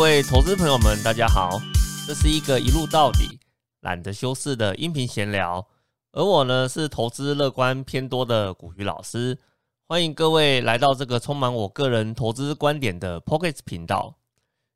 [0.00, 1.60] 各位投资朋友们，大家好，
[2.06, 3.38] 这是一个一路到底、
[3.80, 5.68] 懒得修饰的音频闲聊，
[6.12, 9.38] 而我呢是投资乐观偏多的古鱼老师，
[9.86, 14.16] 欢迎各位来到这个充满我个人投资观点的 Pocket 频道。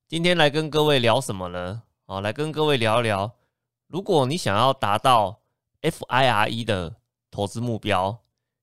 [0.06, 1.82] 今天来跟各位聊什么呢？
[2.04, 3.32] 哦，来跟各位聊一聊，
[3.88, 5.40] 如果你想要达到
[5.80, 6.96] FIRE 的
[7.30, 8.18] 投资目标，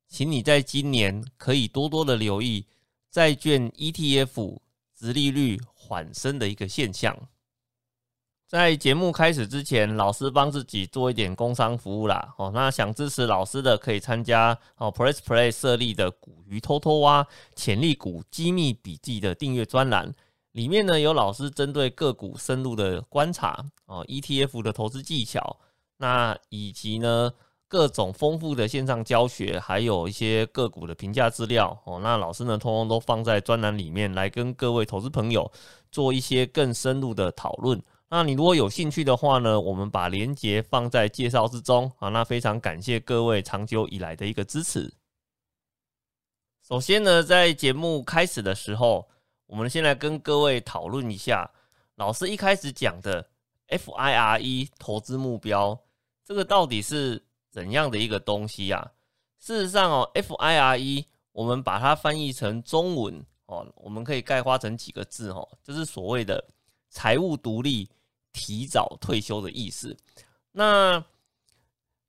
[0.08, 2.68] 请你在今年可以多多的留意
[3.10, 4.60] 债券 ETF
[4.96, 5.60] 殖利率
[5.92, 7.14] 缓升的一个现象。
[8.48, 12.34] 在节目开始之前，老师帮自己做一点工商服务啦。
[12.38, 17.28] 哦，那想支持老师的，可以参加哦 Press Play 设立的“股鱼偷偷挖
[17.58, 20.16] 潜力股机密笔记”的订阅专栏。
[20.54, 25.60] 里面呢有老师针对个股深入的观察哦，ETF 的投资技巧，
[25.98, 27.34] 那以及呢
[27.72, 32.02] 各种丰富的线上教学，还有一些个股的评价资料哦。
[32.04, 35.50] 那老师呢通通都放在专栏里面来跟各位投资朋友
[35.90, 37.82] 做一些更深入的讨论。
[38.10, 42.10] 那你如果有兴趣的话呢，我们把链接放在介绍之中啊。
[42.10, 44.94] 那非常感谢各位长久以来的一个支持。
[46.68, 49.08] 首先呢，在节目开始的时候。
[49.48, 51.52] 我们先来跟各位讨论一下，
[51.96, 53.28] 老师一开始讲的
[53.68, 55.78] FIRE 投资目标，
[56.24, 58.92] 这个到底是怎样的一个东西呀？
[59.38, 66.44] 事实上哦，FIRE 我们把它翻译成中文哦，我们可以概括成几个字哦，就是所谓的
[66.90, 67.90] 财务独立、
[68.32, 69.96] 提早退休的意思。
[70.52, 71.04] 那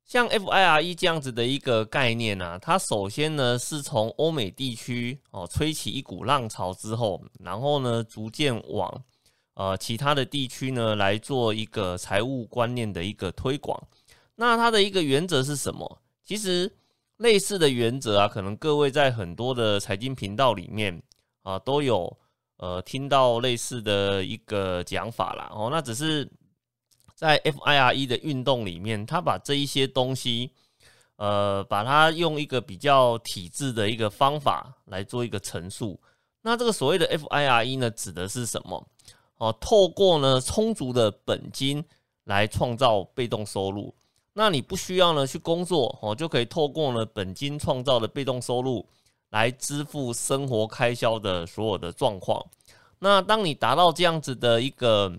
[0.05, 9.05] 像 FIRE 这样子的一个概念呢，它首先呢是从欧美地区哦吹起一股浪潮之后，然后呢逐渐往
[9.55, 13.83] 呃其他的地区呢来做一个财务观念的一个推广。
[14.35, 16.01] 那它的一个原则是什么？
[16.25, 16.73] 其实
[17.17, 21.03] 类似的原则啊，可能各位在很多的财经频道里面
[21.43, 22.17] 啊都有
[22.57, 25.51] 呃听到类似的一个讲法啦。
[25.55, 26.29] 哦，那只是。
[27.15, 30.51] 在 FIRE 的运动里面，他把这一些东西，
[31.15, 36.01] 呃，把它用一个比较体制的一个方法来做一个陈述。
[36.41, 38.85] 那这个所谓的 FIRE 呢，指的是什么？
[39.37, 41.85] 哦，透过呢充足的本金
[42.25, 43.95] 来创造被动收入。
[44.35, 48.87] 那你不需要呢去工作哦，就可以透过呢本金创造的被动收入
[49.31, 52.45] 来支付生活开销的所有的状况。
[52.99, 55.13] 那当你达到这样子的一个。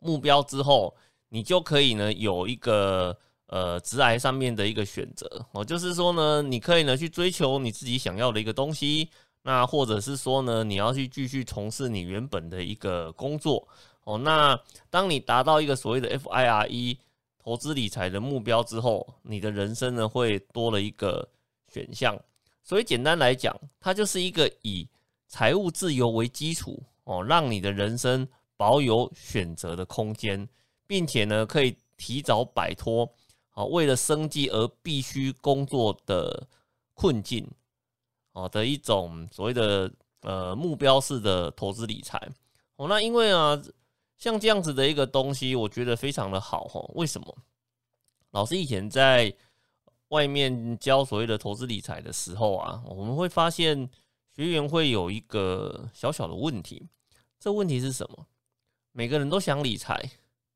[0.00, 0.94] 目标之后，
[1.30, 3.16] 你就可以呢有一个
[3.46, 9.08] 呃直癌上面的一个选择哦，就是说呢，你可以呢去追求你自己想要的一个东西，
[9.44, 13.66] 那或者是说呢，你要去继续从事你原本的一个工作
[14.02, 14.18] 哦。
[14.18, 14.60] 那
[14.90, 16.98] 当你达到一个所谓的 FIRE
[17.44, 21.28] 投资理财的目标之后，你的人生呢会多了一个
[21.68, 22.18] 选项。
[22.62, 24.88] 所以简单来讲，它就是一个以
[25.28, 28.26] 财务自由为基础哦，让你的人生。
[28.56, 30.48] 保有选择的空间，
[30.86, 33.12] 并且呢，可以提早摆脱
[33.50, 36.46] 啊，为了生计而必须工作的
[36.94, 37.44] 困境，
[38.32, 42.16] 哦的一种所谓的呃目标式的投资理财。
[42.76, 43.60] 哦，那因为啊，
[44.24, 46.80] 像这样子的一个东西，我觉得非常的好哈。
[46.94, 47.36] 为什么？
[48.30, 49.30] 老师以前在
[50.08, 53.90] 外面教所谓的投资理财的时候啊，我们会发现
[54.34, 56.88] 学员会有一个小小的问题，
[57.38, 58.26] 这问题是什么？
[58.92, 60.02] 每个人都想理财，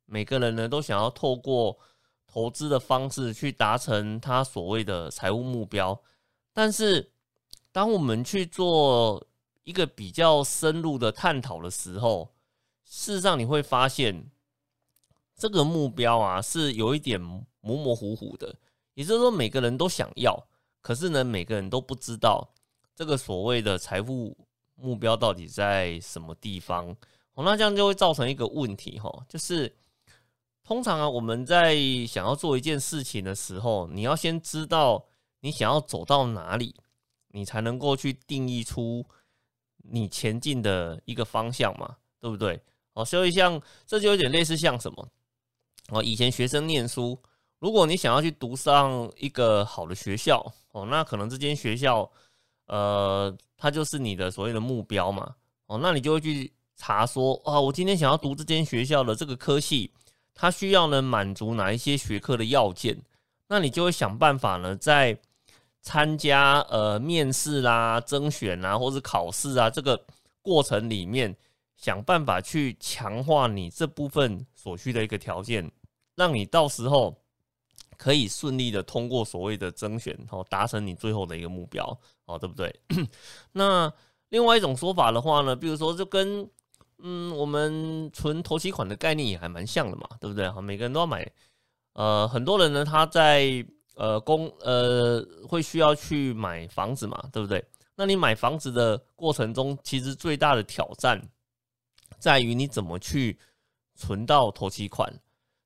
[0.06, 1.78] 每个人呢都想要透过
[2.26, 6.00] 投资的方式去达成他所谓的财务目标。
[6.54, 7.12] 但是，
[7.70, 9.22] 当我们去做
[9.64, 12.30] 一个比较深入的探讨的时候，
[12.88, 14.30] 事实上你会发现，
[15.36, 18.54] 这个目标啊是有一点模模糊糊的。
[18.94, 20.48] 也就是说，每个人都想要，
[20.80, 22.48] 可是呢，每个人都不知道
[22.96, 24.34] 这个所谓的财富
[24.74, 26.96] 目标到底在什么地方。
[27.34, 29.72] 那这样就会造成一个问题哈，就是
[30.64, 31.76] 通常啊，我们在
[32.06, 35.06] 想要做一件事情的时候，你要先知道
[35.40, 36.74] 你想要走到哪里，
[37.28, 39.06] 你才能够去定义出
[39.76, 42.60] 你前进的一个方向嘛，对不对？
[42.98, 45.08] 哦，所以像这就有点类似像什么
[45.90, 47.18] 哦，以前学生念书，
[47.58, 52.10] 如果你想要去读上一个好的学校哦，那可能这间学校
[52.66, 55.34] 呃，它就是你的所谓的目标嘛，
[55.66, 56.52] 哦，那你就会去。
[56.80, 59.90] 查说啊，我今天想要读这间学校的这个科系，
[60.32, 62.96] 它需要呢满足哪一些学科的要件？
[63.48, 65.18] 那你就会想办法呢，在
[65.82, 70.00] 参加呃面试啦、甄选啊，或者考试啊这个
[70.40, 71.36] 过程里面，
[71.78, 75.70] 想办法去强化你这部分所需的一个条件，
[76.16, 77.16] 让你到时候
[77.96, 81.84] 可以顺利的通过所谓的甄选，哦，达成你最后的一个目标，
[82.26, 82.74] 哦，对不对？
[83.52, 83.90] 那
[84.30, 86.50] 另外一种说法的话呢，比如说就跟
[86.98, 90.50] 嗯，我们存投期款的概念也还蛮像的嘛，对不对？
[90.50, 91.30] 哈，每个人都要买，
[91.92, 93.64] 呃，很多人呢，他在
[93.94, 97.64] 呃公呃会需要去买房子嘛，对不对？
[97.94, 101.20] 那你买房子的过程中，其实最大的挑战
[102.18, 103.38] 在于你怎么去
[103.94, 105.12] 存到投期款。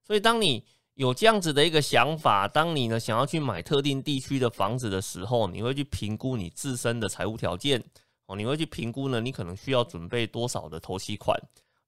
[0.07, 0.65] 所以，当你
[0.95, 7.83] 有这样子的一个想法，当你呢想要去买特定地区的房子的时候，你会去评估你自身的财务条件
[8.27, 11.39] 哦，你会去评估呢，你可能需要准备多少的投期款。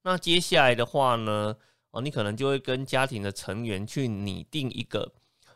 [0.01, 1.55] 那接下来的话呢，
[1.91, 5.11] 哦，你可能就会跟家庭的成员去拟定一个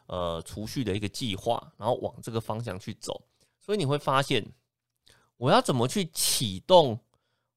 [0.07, 3.21] 呃储蓄的一个计划，然后往这个方向去走。
[3.59, 4.45] 所以你会发现。
[5.37, 6.99] 我要怎么去启动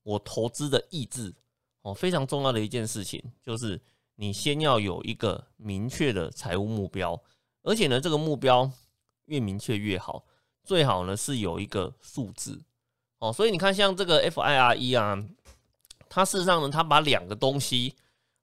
[0.04, 1.34] 我投资的意志？
[1.82, 3.80] 哦，非常重要的一件事情就是
[4.14, 7.20] 你先要有一个明确的财务目标，
[7.62, 8.70] 而且呢，这个目标
[9.26, 10.24] 越明确越好，
[10.62, 12.62] 最好呢是有一个数字。
[13.18, 15.24] 哦，所以你看，像这个 FIRE 啊，
[16.08, 17.94] 它事实上呢，它把两个东西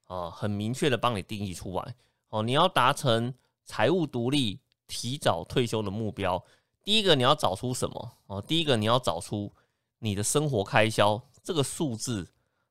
[0.06, 1.96] 啊很明确的帮你定义出来。
[2.30, 3.34] 哦，你要达成
[3.66, 6.44] 财务独立、提早退休的目标。
[6.84, 8.42] 第一个你要找出什么哦？
[8.42, 9.52] 第一个你要找出
[10.00, 12.28] 你的生活开销这个数字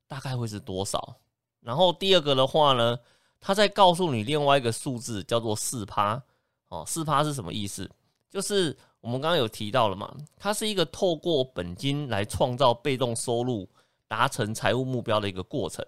[0.09, 1.15] 大概会是多少？
[1.61, 2.99] 然后第二个的话呢，
[3.41, 6.21] 他再告诉你另外一个数字叫做四趴
[6.69, 6.83] 哦。
[6.87, 7.89] 四趴是什么意思？
[8.31, 13.69] 就是我们刚刚有提到了嘛，它是一个透过本金来创造被动收入，
[14.07, 15.85] 达成财务目标的一个过程。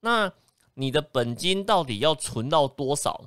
[0.00, 0.32] 那
[0.74, 3.20] 你的本金到底要存到多少？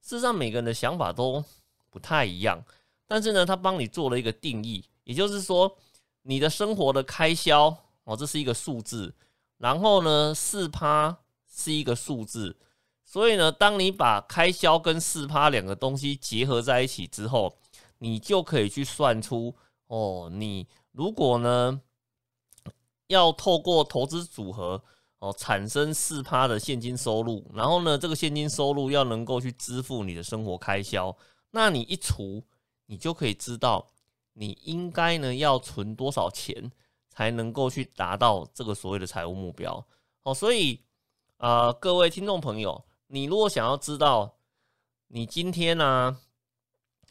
[0.00, 1.42] 事实上，每个人的想法都
[1.90, 2.62] 不太一样。
[3.06, 5.74] 但是呢，他帮你做了一个定义，也就是说，
[6.22, 7.74] 你的生活的开销
[8.04, 9.14] 哦，这是一个数字，
[9.62, 11.18] 然后呢，四趴
[11.48, 12.58] 是一个数字，
[13.04, 17.56] 所以呢，当你把开销跟四趴两个东西结合在一起之后，
[17.98, 19.54] 你就可以去算出
[19.86, 21.80] 哦，你如果呢
[23.06, 24.82] 要透过投资组合
[25.20, 31.16] 哦产生四趴的现金收入，然后呢，这个现金收入要能够去支付你的生活开销，
[31.52, 32.42] 那你一除。
[32.86, 33.86] 你就可以知道，
[34.34, 36.70] 你应该呢要存多少钱
[37.12, 39.84] 才能够去达到这个所谓的财务目标。
[40.22, 40.80] 哦，所以
[41.36, 44.38] 啊，各位听众朋友，你如果想要知道
[45.08, 46.18] 你今天呢，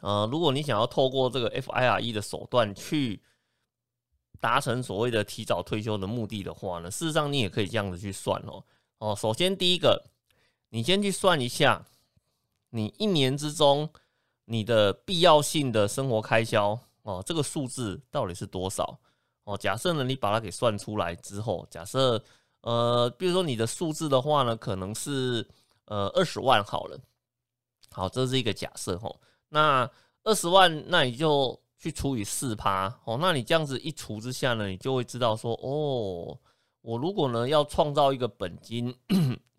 [0.01, 3.21] 呃，如果你想要透过这个 FIRE 的手段去
[4.39, 8.63] 达成所谓的提早退休的目的的话呢，事实上你也可以这样子去算哦。
[8.97, 10.05] 哦，首先第一个，
[10.69, 11.85] 你先去算一下，
[12.71, 13.89] 你一年之中。
[14.45, 18.99] 你的必要性的生活开销哦，这个数字到底是多少
[19.53, 19.57] 哦？
[19.57, 22.21] 假设呢，你把它给算出来之后，假设
[22.61, 25.47] 呃，比如说你的数字的话呢，可能是
[25.85, 26.99] 呃二十万好了，
[27.89, 29.15] 好，这是一个假设哦。
[29.49, 29.89] 那
[30.23, 33.17] 二十万，那你就去除以四趴哦。
[33.19, 36.37] 那你这样子一除之下呢，你就会知道说，哦，
[36.81, 38.95] 我如果呢要创造一个本金，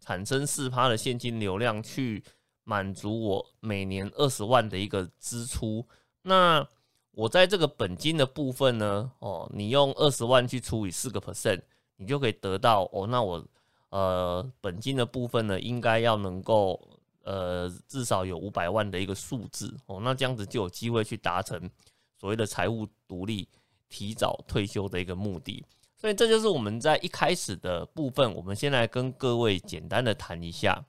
[0.00, 2.24] 产生四趴的现金流量去。
[2.64, 5.84] 满足我每年二十万的一个支出，
[6.22, 6.64] 那
[7.12, 11.60] 我在这个本金的部分呢，哦，你用二十万去除以四个 percent，
[11.96, 13.44] 你就可以得到哦，那我
[13.90, 16.80] 呃本金的部分呢，应该要能够
[17.22, 21.70] 呃至少有五百万的一个数字哦，那这样子就有机会去达成
[22.18, 23.48] 所谓的财务独立、
[23.88, 25.64] 提早退休的一个目的。
[25.94, 30.84] 所以这就是我们在一开始的部分，我们先来跟各位简单的谈一下。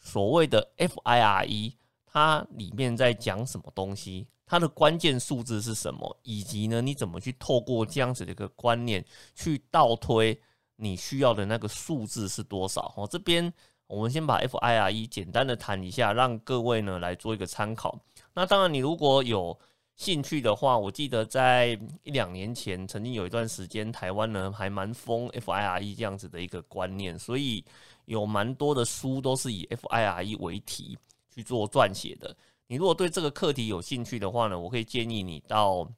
[0.00, 1.74] 所谓的 FIRE，
[2.06, 4.26] 它里面在讲什么东西？
[4.48, 6.18] 它的关键数字是什么？
[6.22, 10.36] 以及呢，你怎么去透过这样子的一个观念去倒推
[10.76, 12.92] 你需要的那个数字是多少？
[12.96, 13.52] 哦，这边
[13.86, 17.96] 我们先把 FIRE 简单的谈一下，让各位呢来做一个参考。
[18.32, 19.56] 那当然，你如果有
[19.96, 27.64] 兴趣的话，我记得在一两年前，曾经有一段时间，台湾呢还蛮疯 FIRE 这样子的一个观念，所以。
[28.08, 30.96] 有蛮多的书都是以 FIRE 为题
[31.28, 32.34] 去做撰写的。
[32.68, 35.88] 你如果对这个课题有兴趣的话呢，我可以建议你到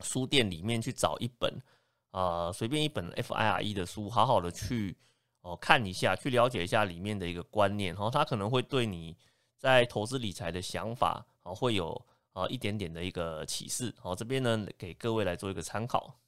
[0.00, 1.60] 书店里面去找一本，
[2.10, 4.96] 呃，随便一本 FIRE 的书，好好的去
[5.42, 9.14] 哦看一下，去了解一下里面的一个观念，然后它可能会对你
[9.58, 12.00] 在投资理财的想法啊会有
[12.32, 13.94] 啊一点点的一个启示。
[14.00, 16.18] 好，这边呢给各位来做一个参考。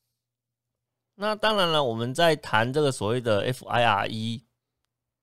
[1.15, 4.43] 那当然了，我们在谈这个所谓的 FIRE。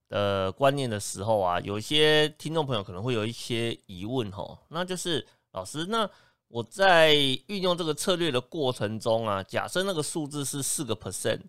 [0.09, 6.09] 的观念的时候啊，有一些听众朋友可能会有一些疑问哈，那就是老师，那
[6.47, 7.13] 我在
[7.47, 11.41] 运用这个策略的过程中啊，假设那个数字是四个 percent，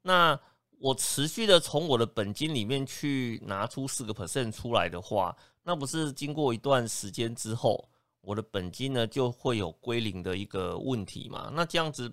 [0.00, 0.38] 那
[0.78, 7.86] 我持续的从我的本金里面去拿出四个 percent 出来的话，那不是经过一段时间之后，
[8.22, 11.50] 我的本金呢就会有归零的一个问题嘛？
[11.52, 12.10] 那这样子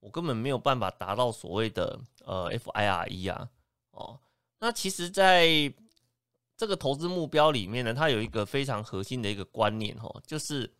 [0.00, 3.48] 我根本没有办法达到所谓的呃 FIRE 啊。
[3.90, 4.18] 哦。
[4.64, 5.46] 那其实，在
[6.56, 10.72] 这个投资目标里面呢，它有一个非常核心的一个观念哦，就是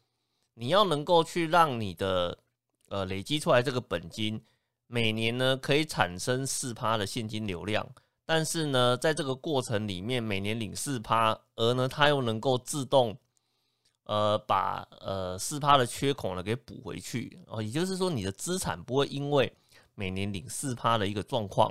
[0.54, 2.38] 你要能够去让你的
[2.88, 4.42] 呃累积出来这个本金，
[4.86, 7.86] 每年呢可以产生四趴的现金流量，
[8.24, 13.14] 但是呢，在这个过程里面，每年领四趴，而呢它又能够自动
[14.04, 19.52] 呃把呃四趴的缺口呢给补回去哦，也就是说，你的资产不会因为
[19.94, 21.70] 每年领四趴的一个状况，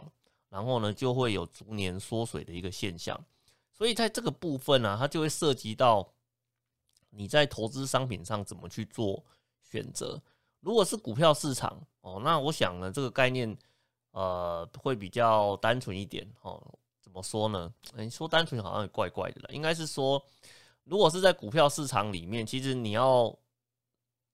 [0.53, 3.19] 然后呢就会有逐年缩水的一个现象。
[3.71, 6.07] 所以在这个部分呢，它就会涉及到
[7.09, 9.25] 你在投资商品上怎么去做
[9.63, 10.21] 选择。
[10.59, 13.57] 如果是股票市场哦，那我想呢，这个概念
[14.11, 16.63] 呃会比较单纯一点哦。
[17.01, 17.73] 怎么说呢？
[17.95, 19.49] 你说单纯好像也怪怪的了。
[19.51, 20.23] 应该是说，
[20.83, 23.35] 如果是在股票市场里面，其实你要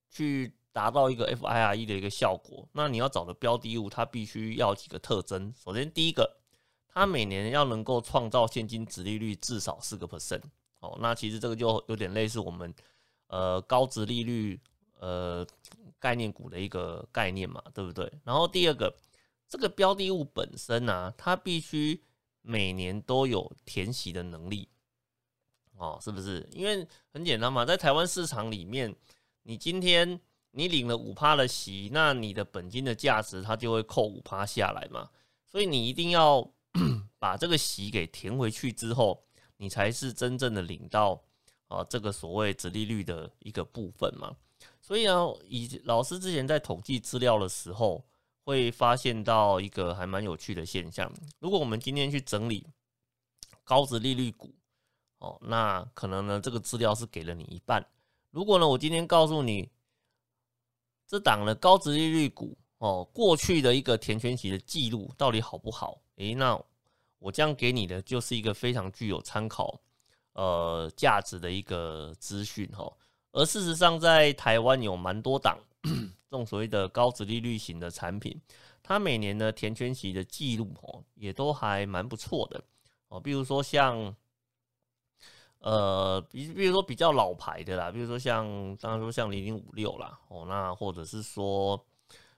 [0.09, 5.53] 去达到一个 FIRE 的一个效果，那你要找的标的物，它必须要几个特征。
[5.61, 6.37] 首先，第一个。
[6.91, 10.41] 它每年要能够创造现金值利率至少四个 percent，
[10.79, 12.73] 哦，那其实这个就有点类似我们
[13.27, 14.59] 呃高值利率
[14.99, 15.45] 呃
[15.99, 18.11] 概念股的一个概念嘛，对不对？
[18.23, 18.93] 然后第二个，
[19.47, 22.03] 这个标的物本身呢，它必须
[22.41, 24.67] 每年都有填息的能力，
[25.77, 26.45] 哦，是不是？
[26.51, 28.93] 因为很简单嘛，在台湾市场里面，
[29.43, 30.19] 你今天
[30.51, 35.09] 你领了五趴的息，那你的本金的价值它就会扣五趴下来嘛，
[35.45, 36.49] 所以你一定要。
[37.17, 39.21] 把这个息给填回去之后，
[39.57, 41.19] 你才是真正的领到
[41.67, 44.33] 啊这个所谓折利率的一个部分嘛。
[44.79, 48.05] 所以呢，以老师之前在统计资料的时候，
[48.45, 51.11] 会发现到一个还蛮有趣的现象。
[51.39, 52.65] 如果我们今天去整理
[53.63, 54.53] 高值利率股，
[55.17, 57.83] 哦，那可能呢这个资料是给了你一半。
[58.29, 59.67] 如果呢我今天告诉你
[61.09, 65.99] 这档的高值利率股哦，过去的一个填权期的记录到底好不好？
[66.17, 66.57] 诶，那
[67.17, 69.81] 我这样给你的就是一个非常具有参考
[70.33, 72.87] 呃价值的一个资讯哈。
[73.31, 78.39] 而事实上，在台湾有蛮多档这种所谓的高值利率型的产品，
[78.83, 82.63] 它每年的填圈息的记录哦，也都还蛮不错的
[83.07, 83.19] 哦。
[83.19, 84.15] 比如说像
[85.59, 88.45] 呃，比比如说比较老牌的啦，比如说像
[88.77, 91.79] 当然说像零零五六啦哦，那或者是说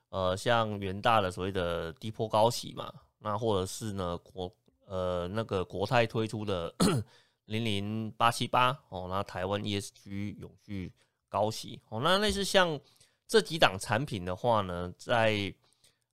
[0.09, 2.91] 呃像元大的所谓的低坡高息嘛。
[3.23, 4.51] 那或者是呢国
[4.87, 6.73] 呃那个国泰推出的
[7.45, 10.91] 零零八七八哦，那台湾 ESG 永续
[11.29, 12.79] 高息哦，那类似像
[13.27, 15.53] 这几档产品的话呢，在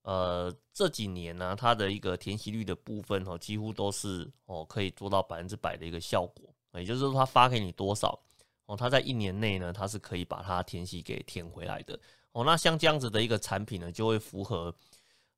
[0.02, 8.18] 呃这几年呢，它的一个填息率的部分哦，几乎都是哦可以做到百分之百的一个效果，也就是说它发给你多少
[8.66, 11.98] 哦，它在一年内呢，它是可以把它填息给填回来的
[12.32, 14.74] 哦，那像这样子的一个产品呢，就会符合。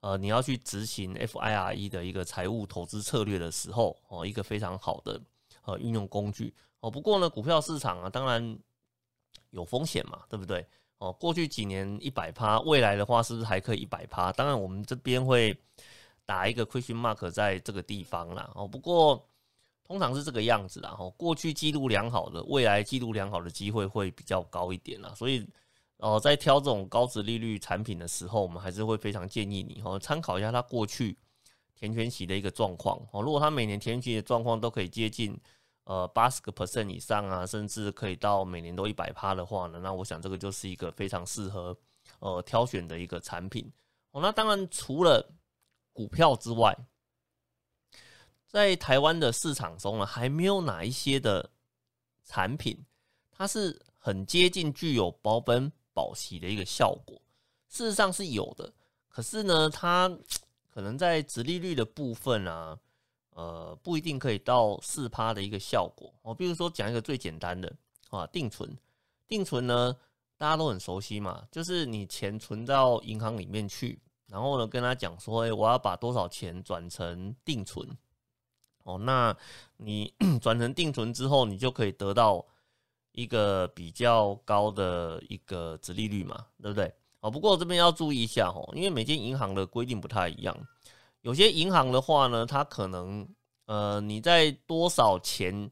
[0.03, 5.21] 呃，你要去执行 FIRE 的一个财务投资策略的时候，哦，一个非常好的
[5.65, 6.91] 呃运用工具哦。
[6.91, 8.59] 不过呢，股票市场啊，当然
[9.51, 10.67] 有风险嘛，对不对？
[10.97, 14.33] 哦，过去几年一百趴，未来的话是不是还可以一百趴？
[14.33, 15.55] 当然，我们这边会
[16.25, 18.51] 打一个 question mark 在这个地方啦。
[18.55, 19.23] 哦，不过
[19.91, 20.95] 通常是这个样子啦。
[20.97, 25.13] 哦，过去记录良好的，未来记录良好的机会会比较高一点啦。
[25.17, 25.45] 所以。
[26.03, 31.15] 哦，在挑这种高值利率产品的时候，我们还是会非常建议你哦，参考一下它过去
[31.75, 33.21] 填权息的一个状况哦。
[33.21, 35.39] 如果它每年填权息的状况都可以接近
[35.85, 41.77] 呃八十个 percent 以上啊，甚至可以到每年都一百趴的话呢，那我想这个就是一个非常适合
[42.21, 43.71] 呃挑选的一个产品
[44.13, 44.23] 哦。
[44.23, 45.23] 那当然除了
[45.93, 46.75] 股票之外，
[48.51, 51.49] 在台湾的市场中呢，还没有哪一些的
[52.25, 52.77] 产品，
[53.31, 55.73] 它是很接近具有保本。
[55.93, 57.21] 保息的一个效果，
[57.69, 58.73] 事实上是有的，
[59.09, 60.09] 可是呢，它
[60.71, 62.79] 可能在直利率的部分啊，
[63.35, 66.33] 呃，不一定可以到四趴的一个效果哦。
[66.33, 67.71] 比如说讲一个最简单的
[68.09, 68.75] 啊，定存，
[69.27, 69.95] 定存呢，
[70.39, 77.87] 大家都很熟悉嘛，就是你钱存到银行里面去，然后呢，跟他讲说，哎，我要把多少钱转成定存，
[78.85, 79.37] 哦，那
[79.77, 82.45] 你 转成定存之后，你就可以得到。
[83.13, 86.95] 一个比较高的一个值利率嘛，对不对？
[87.19, 90.57] 哦，不过这边要注意一下哦，因为每间银行的规定不太一样。
[91.23, 93.29] 有些银行的话呢，它可能
[93.67, 95.69] 呃你在多少钱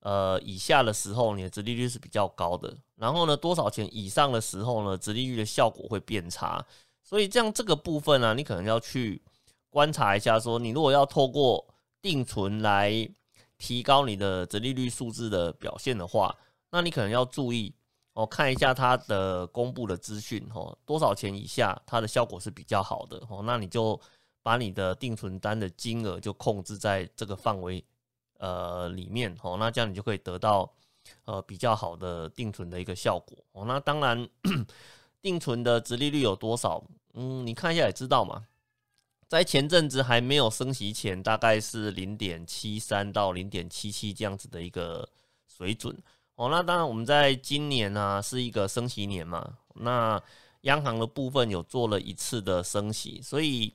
[0.00, 2.74] 呃以下的时候，你的值利率是比较高的。
[2.96, 6.64] 然后呢，多少钱以上的时候呢，值利率的效果会变差。
[7.02, 9.22] 所以这样这个部分呢，你可能要去
[9.68, 11.62] 观察一下，说你如果要透过
[12.04, 13.08] 定存来
[13.56, 16.36] 提高你的值利率数字的表现的话。
[16.70, 17.74] 那你可能要注意
[18.12, 23.98] 哦，看一下它的公布的资讯哦，多少钱以下它的效果是比较好的哦，那你就
[24.42, 27.82] 把你的定存单的金额就控制在这个范围
[28.36, 30.70] 呃里面哦，那这样你就可以得到
[31.24, 33.64] 呃比较好的定存的一个效果哦。
[33.64, 34.28] 那当然，
[35.22, 36.84] 定存的值利率有多少？
[37.14, 38.44] 嗯，你看一下也知道嘛。
[39.26, 45.08] 在前阵子还没有升息前，大概是零点七三到零点七七这样子的一个
[45.48, 45.96] 水准
[46.36, 46.48] 哦。
[46.50, 50.22] 那当然，我们在今年呢是一个升息年嘛，那
[50.62, 53.72] 央行的部分有做了一次的升息，所以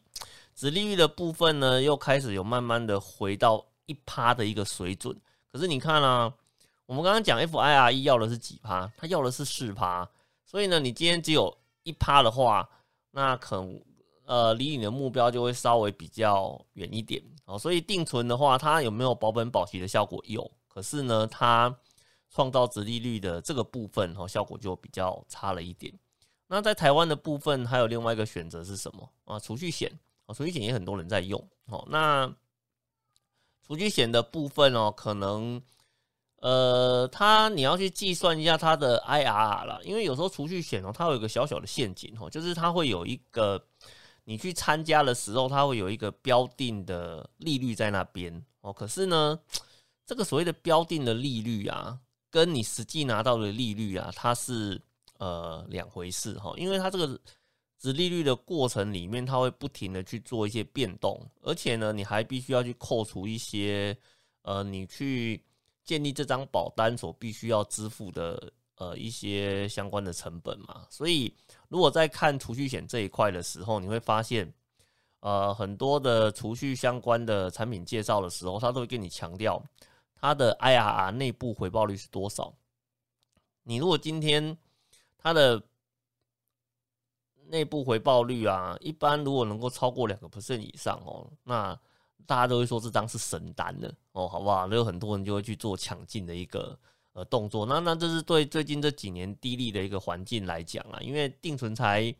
[0.55, 5.19] 殖利率的部分呢又开始有慢慢的回到一趴的一个水准。
[5.51, 6.31] 可是你看啊，
[6.85, 10.07] 我们刚刚讲 FIRE 要的是几趴，它要的是四趴，
[10.45, 12.69] 所以呢，你今天只有一趴的话，
[13.11, 13.81] 那可能。
[14.29, 20.23] 呃，离你的目标就会稍微比较远一点哦，所以定存的话，它有没有保本保息的效果？
[20.27, 21.75] 有，可是呢，它
[22.29, 25.91] 创造值利率的这个部分哦，效果就比较差了一点。
[26.45, 29.39] 那在台湾的部分，还有另外一个选择是什么啊？
[29.39, 29.91] 储蓄险
[30.27, 31.83] 啊，储蓄险也很多人在用哦。
[31.89, 32.31] 那
[33.65, 35.59] 储蓄险的部分哦，可能
[36.35, 43.59] 呃，它你要去计算一下它的 IRR 了，因为有时候储蓄险哦，它有一个小小的陷阱哦，就是它会有一个。
[44.29, 48.31] 你去参加的时候，它会有一个标定的利率在那边
[48.61, 48.71] 哦。
[48.71, 49.39] 可是呢，
[50.05, 54.79] 这个所谓的标定的利率啊，跟你实际拿到的利率啊，它是
[55.17, 56.53] 呃两回事哈。
[56.57, 57.19] 因为它这个
[57.79, 63.97] 值利率的过程里面，它会不停的去做一些变动，而且呢，你还必须要去扣除一些
[64.43, 65.43] 呃，你去
[65.83, 68.53] 建立这张保单所必须要支付的。
[68.81, 71.35] 呃，一些相关的成本嘛，所以
[71.69, 74.51] 如果在看储蓄险这一块的时候，你会发现，
[75.19, 79.63] 呃，很多的储蓄相关的产品介绍的时候，他都会跟你强调
[80.15, 82.53] 它的 IRR 内部回报率是多少。
[83.63, 84.57] 你如果今天
[85.17, 85.61] 它的
[87.47, 91.79] 内部回报率啊，一般如果能够超过两个 percent 以上哦，那
[92.25, 94.65] 大家都会说这张是神单的哦，好不好？
[94.67, 96.77] 那有很多人就会去做抢进的一个。
[97.19, 102.15] 呃，动作那那这是对最近这几年低利的一个环境来讲啊，因为定存才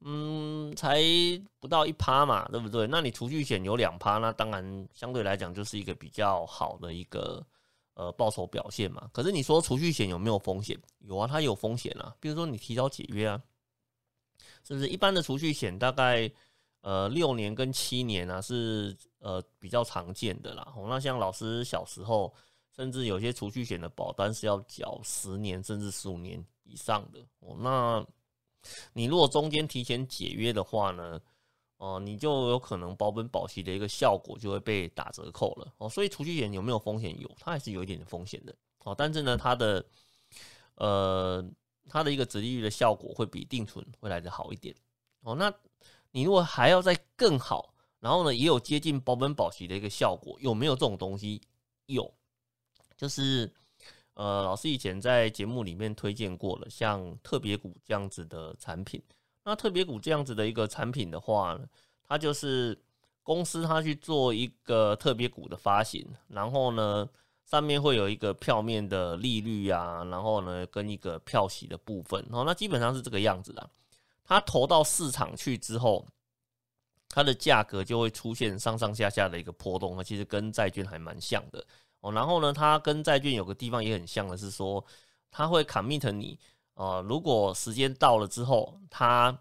[0.00, 1.02] 嗯才
[1.60, 2.86] 不到一趴嘛，对不对？
[2.86, 7.44] 那你储蓄险有两趴，那当然相对来讲就是一个比较好的一个
[7.92, 9.06] 呃报酬表现嘛。
[9.12, 10.80] 可是你说储蓄险有没有风险？
[11.00, 12.16] 有啊，它有风险啊。
[12.18, 13.38] 比如说你提早解约啊，
[14.66, 14.88] 是不是？
[14.88, 16.30] 一般的储蓄险大概
[16.80, 20.72] 呃六年跟七年啊是呃比较常见的啦。
[20.88, 22.32] 那像老师小时候。
[22.74, 27.56] 甚至有些储蓄险的保单是要缴十年甚至十五年以上的哦。
[27.60, 28.04] 那
[28.92, 31.20] 你如果中间提前解约的话呢，
[31.76, 35.88] 哦，你就有可能保本保息的一个效果就会被打折扣了哦。
[35.88, 37.18] 所以储蓄险有没有风险？
[37.20, 38.54] 有，它还是有一点点风险的
[38.84, 38.94] 哦。
[38.96, 39.84] 但是呢，它的
[40.76, 41.44] 呃，
[41.88, 44.74] 它的一个折利率的效果会比定存会来的好一点
[45.20, 45.34] 哦。
[45.34, 45.52] 那
[46.10, 51.42] 你如果还要再更好，然后呢，也有接近保本保息的一个效果，有没有这种东西？
[51.86, 52.14] 有。
[53.02, 53.50] 就是，
[54.14, 59.02] 呃，老师以前在节目里面推荐过了，像特别股这样子的产品。
[59.42, 61.68] 那特别股这样子的一个产品的话呢，
[62.06, 62.80] 它就是
[63.24, 67.08] 公司它去做一个特别股的发行，然后呢，
[67.44, 72.24] 上面会有一个票面的利率啊，然后呢，跟一个票息的部分。
[72.30, 73.68] 哦，那基本上是这个样子的。
[74.22, 76.06] 它投到市场去之后，
[77.08, 79.96] 它的价格就会出现上上下下的一个波动。
[79.96, 81.66] 那其实跟债券还蛮像的。
[82.02, 84.84] 哦，然后呢，它跟债券有个地方也很像的是说，
[85.30, 86.36] 它会 commit 你，
[86.74, 89.36] 呃，如果时间到了之后，它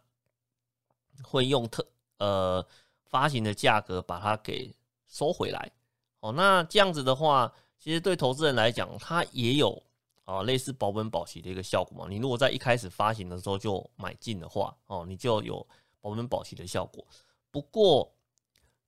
[1.23, 1.83] 会用特
[2.19, 2.63] 呃
[3.03, 4.71] 发行的价格把它给
[5.07, 5.71] 收回来。
[6.19, 9.81] 哦，那这样子的话，其实对投资人来讲，它也有
[10.25, 12.05] 啊类似保本保息的一个效果嘛。
[12.07, 15.65] 你如果在一开始发行的时候就买进的话，哦，你就有
[15.99, 17.03] 保本保息的效果。
[17.49, 18.13] 不过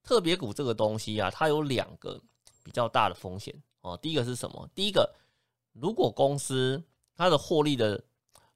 [0.04, 2.22] 特别股这个东西啊，它有两个。
[2.64, 3.96] 比较大的风险哦。
[4.02, 4.68] 第一个是什么？
[4.74, 5.14] 第一个，
[5.74, 6.82] 如果公司
[7.16, 8.02] 它的获利的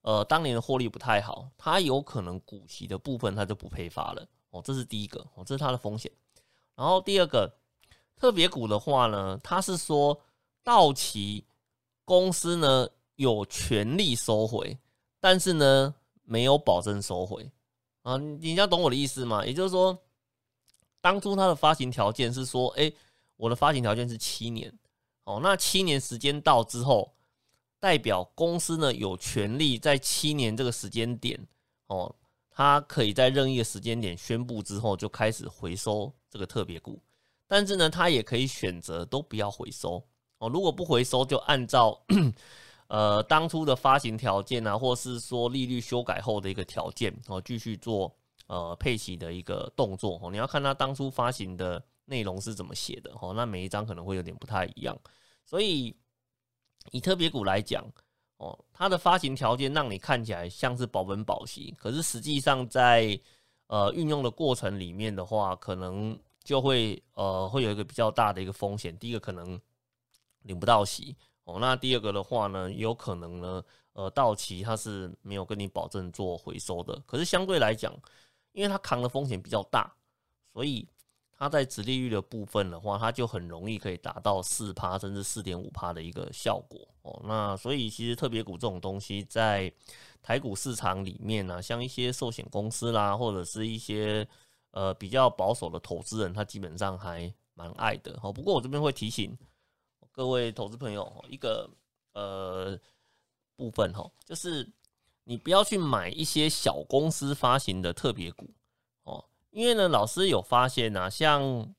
[0.02, 4.62] 呃当年的获利不太好，它有可能股息的部分它就不配发了哦。
[4.64, 6.12] 这是第一个哦，这是它的风险。
[6.76, 7.54] 然后第二个，
[8.16, 10.20] 特别股的话呢，它是说
[10.64, 11.46] 到期
[12.06, 14.78] 公司呢有权利收回，
[15.20, 15.94] 但是呢
[16.24, 17.52] 没有保证收回
[18.04, 18.18] 啊。
[18.18, 19.46] 你要懂我的意思吗？
[19.46, 19.98] 也就是说，
[21.02, 22.92] 当初它的发行条件是说，哎。
[23.38, 24.72] 我的发行条件是七年，
[25.24, 27.14] 哦，那七年时间到之后，
[27.80, 31.48] 代表公司呢有权利在七年这个时间点，
[31.88, 32.14] 哦，
[32.50, 37.00] 它可以在任意的时间点宣布之后就开始回收这个特别股，
[37.48, 40.04] 但是呢，它也可以选择都不要回收，
[40.40, 42.04] 哦，如果不回收，就按照
[42.88, 48.16] 呃当初的发行条件啊，或是说利率修改后的一个条件，哦，继续做
[48.48, 50.20] 呃配息的一个动作。
[50.24, 54.98] 哦，你要看它当初发行的内容是怎么写的哦，那每一张可能会有点不太一样，
[55.46, 55.96] 所以
[56.92, 57.86] 以特别股来讲
[58.38, 63.20] 哦，它的发行条件让你看起来像是保本保息，可是实际上在
[63.68, 69.60] 呃运用的过程里面的话，可能就会呃会有一个比较大的一个风险，第一个可能
[70.44, 71.16] 领不到息。
[71.44, 77.02] 哦，那第二个的话呢，有可能呢，呃，到期它是没有跟你保证做回收的。
[77.06, 77.94] 可是相对来讲，
[78.52, 79.96] 因为它扛的风险比较大，
[80.52, 80.86] 所以
[81.38, 86.80] 它在直利率的部分的话，它就很容易可以达到四趴甚至四点五趴的一个效果。
[87.04, 89.72] 哦，那所以其实特别股这种东西在
[90.24, 94.28] 台股市场里面呢，像一些寿险公司啦，或者是一些
[94.72, 98.20] 呃比较保守的投资人，他基本上还蛮爱的。
[98.24, 99.38] 哦，不过我这边会提醒。
[100.12, 101.70] 各位投资朋友，一个
[102.14, 102.76] 呃
[103.56, 104.68] 部分哈，就是
[105.26, 108.50] 你不要去买一些小公司发行的特别股，
[109.52, 111.74] 因为呢，老师有发现呐，像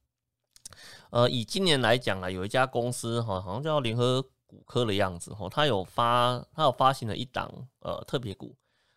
[1.11, 8.55] 呃以今年来讲啊，有一家公司哈，好像叫联合股科的样子哈，它有发它有发行了一档呃特别股，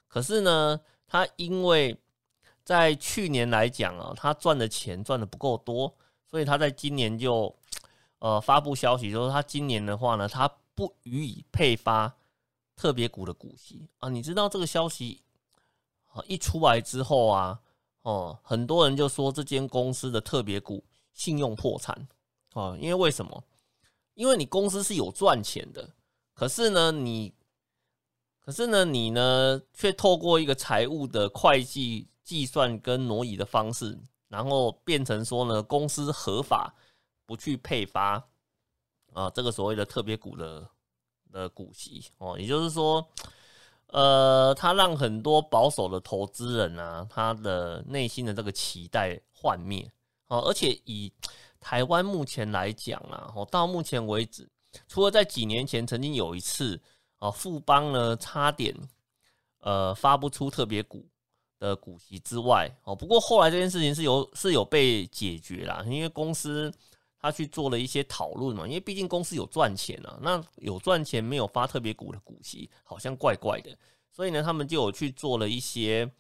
[0.08, 1.98] 可是呢，它因为
[2.64, 7.56] 在去年来讲啊，它赚的钱赚的不够多，所以它在今年就。
[8.24, 12.16] 呃，发布消息说他今年的话呢，他不予以配发
[12.76, 14.10] 特别股的股息啊。
[14.10, 15.24] 你知道这个消息
[16.06, 17.60] 啊一出来之后啊，
[18.02, 20.84] 哦，很多人就说这间公司的特别股
[21.14, 22.08] 信用破产
[22.54, 22.76] 啊。
[22.80, 23.44] 因为为什么？
[24.14, 25.90] 因为你公司是有赚钱的，
[26.34, 27.34] 可是呢，你
[28.40, 36.76] 可是呢，你呢却透过一个财务的会计计算跟挪移的方式，然后变成说呢，公司合法。
[37.24, 38.22] 不去配发
[39.14, 40.70] 啊，这个所谓的特别股的
[41.32, 43.08] 的股息哦，也就是说，
[43.92, 49.90] 呃，他让很多保守的投资人啊，他的内心的这个期待幻灭
[50.28, 51.12] 哦，而且以
[51.60, 54.50] 台湾目前来讲啊，哦，到目前为止，
[54.88, 56.80] 除了在几年前曾经有一次
[57.20, 58.76] 啊，富邦呢差点
[59.60, 61.06] 呃发不出特别股
[61.60, 66.74] 的股息之外哦，不过后来这件事情是有是有被解决啦，因为公司。
[67.22, 73.78] 他去做了一些讨论嘛，因为毕竟公司有赚钱啊，那有赚钱没有发特别股的股息，好像怪怪的，
[74.12, 76.12] 所以呢，他们就有去做了一些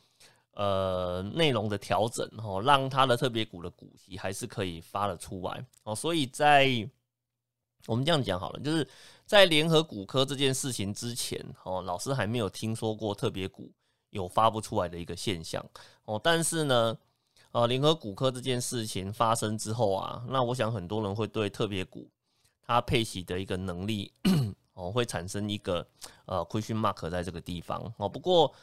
[0.53, 5.95] 呃内容的调整哦，让他的特别股的股息还是可以发了出来哦。
[5.95, 6.87] 所以在
[7.87, 8.87] 我们这样讲好了，就是
[9.25, 13.71] 在联合股科这件事情之前哦，老师还没有听说过特别股
[14.11, 15.65] 有发不出来的一个现象
[16.05, 16.95] 哦，但是呢。
[17.51, 22.09] 呃，联合股科这件事情发生之后啊，那我想很多人会对特别股
[22.61, 24.13] 它配息的一个能力
[24.73, 25.85] 哦，会产生一个
[26.25, 28.07] 呃亏损 mark 在这个地方哦。
[28.07, 28.53] 不过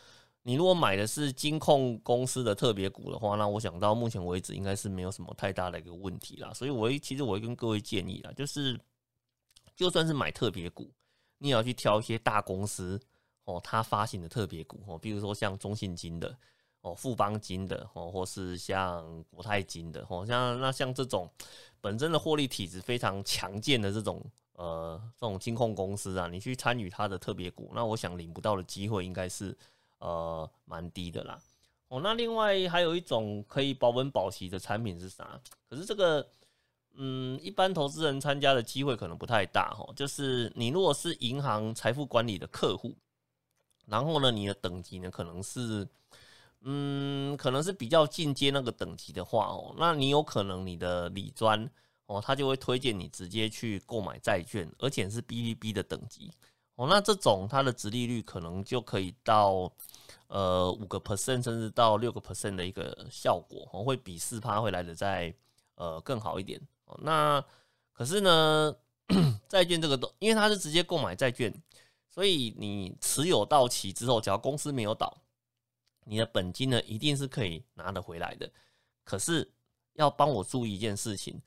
[0.42, 6.50] 你如果买的是金控公司的特别股的话，那我想到目前为止应该是没有什么太大的一个问题啦。
[6.54, 8.80] 所以，我其实我会跟各位建议啊，就是
[9.76, 10.90] 就算是买特别股，
[11.36, 12.98] 你也要去挑一些大公司
[13.44, 16.34] 哦，它发行的特别股哦，比如说像中信金的。
[16.82, 21.28] 哦，富邦金的哦，或是像国泰金的哦，像那像这种
[21.80, 29.56] 本身的获利体质非常强健的这种呃这种金控公司啊，你去参与它的特别股，那我想领不到的机会应该是
[29.98, 31.40] 呃蛮低的啦。
[31.88, 35.40] 哦，那另外还有一种可以保本保息的产品是啥？
[35.68, 36.24] 可是这个
[36.94, 39.84] 嗯，一般投资人参加的机会可能不太大哈。
[39.96, 42.94] 就是你如果是银行财富管理的客户，
[43.86, 45.84] 然后呢，你的等级呢可能是。
[46.62, 51.70] 嗯，可能是比较进阶那个等级的话哦，那你有可能你的理专
[52.06, 56.32] 哦，他就会推荐你直接去购买债券，而且是 B B B 的等级
[56.74, 56.88] 哦。
[56.88, 59.72] 那这种它的值利率可能就可以到
[60.26, 65.32] 呃五个 percent 甚至到六个 percent 的一个效果哦，会比四趴会来的再
[65.76, 66.98] 呃更好一点哦。
[67.02, 67.42] 那
[67.92, 68.74] 可是呢，
[69.48, 71.54] 债券这个都因为它是直接购买债券，
[72.08, 75.16] 所以你持有到期之后，只要公司没有倒。
[76.08, 78.50] 你的本金呢，一定是可以拿得回来的。
[79.04, 79.46] 可是
[79.92, 81.38] 要帮我注意一件事情，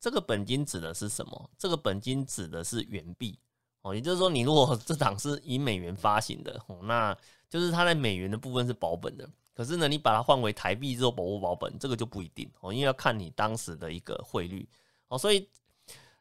[0.00, 1.50] 这个本金指的是什么？
[1.56, 3.38] 这个本金指的是元币
[3.82, 7.16] 哦，也就是说，你如果 这档是以美元发行的哦，那
[7.48, 9.30] 就是它在美元的部分是保本的。
[9.54, 14.68] 可是呢，你把它换为台币之后保不保本，这个就不一定哦，因为要看你当时的一个汇率
[15.06, 15.16] 哦。
[15.16, 15.48] 所以，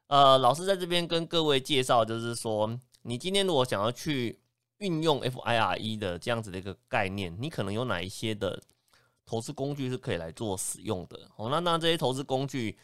[0.08, 4.40] 呃，老师在这边跟各位介绍，就是说，你今天如果想要去。
[4.80, 8.62] 运用 FIRE 的这样子的一个概念，你可能有哪一些的
[9.26, 11.20] 投资工具是可以来做使用的？
[11.36, 12.78] 哦，那那这些投资工具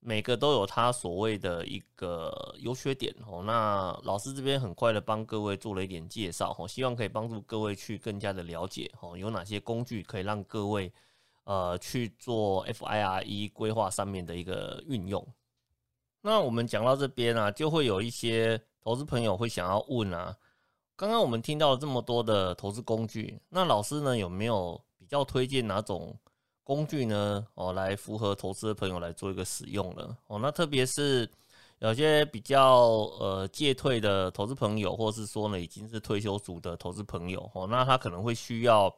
[0.00, 3.42] 每个都有它所谓的一个优缺点哦。
[3.44, 10.92] 那老师这边很快的帮各位做了一点介绍哦，希望可以帮助各位去更加的了解哦，有哪些工具可以让各位
[11.44, 15.26] 呃去做 FIRE 规划上面的一个运用。
[16.20, 20.36] 那我们讲到这边啊，就会有一些投资朋友会想要问啊，
[20.96, 26.18] 刚刚我们听到了这么多的投资工具，那老师呢有没有比较推荐哪种
[26.64, 27.46] 工具呢？
[27.52, 30.16] 哦，来符合投资的朋友来做一个使用呢？
[30.26, 31.30] 哦，那特别是
[31.80, 32.78] 有些比较
[33.20, 38.94] 呃戒退的投资朋友，或是说呢已经是退休族的投资朋友，哦，那他可能会需要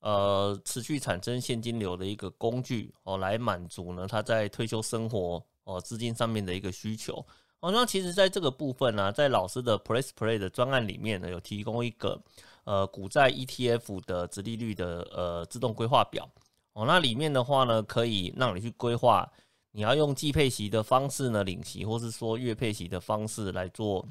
[0.00, 5.42] 呃持续产生现金流的一个工具哦，来满足呢他在退休生活。
[5.64, 7.24] 哦，资金上面的一个需求
[7.62, 12.20] 哦，那其实在这个部分呢，在老师的 Press Play 的专案里面呢，有提供一个
[12.64, 16.28] 呃股债 ETF 的直利率的呃自动规划表
[16.72, 19.30] 哦，那里面的话呢，可以让你去规划
[19.70, 24.04] 你要用季配息的方式呢领息，或是说月配息的方式来做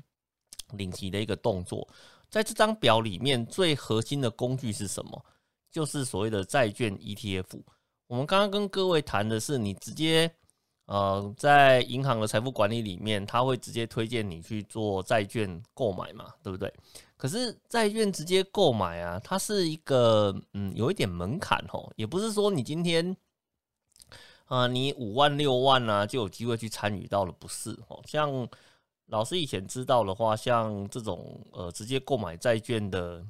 [0.72, 1.86] 领息的一个动作。
[2.30, 5.26] 在这张表里面，最核心的工具是什么？
[5.70, 7.62] 就是所谓的债券 ETF。
[8.08, 10.34] 我们刚刚跟各位谈的是，你直接。
[10.92, 16.70] 呃，在银行的财富管理里面，他会直接推荐你去做债券购买嘛，对不对？
[17.16, 23.16] 可是债券直接购买啊，它是一个嗯，有一点门槛哦，也不是说你今天
[24.48, 28.02] 啊，你五万六万啊就有机会去参与到了，不是哦。
[28.06, 28.46] 像
[29.06, 33.26] 老师以前知道的话，像这种呃直接购买债券的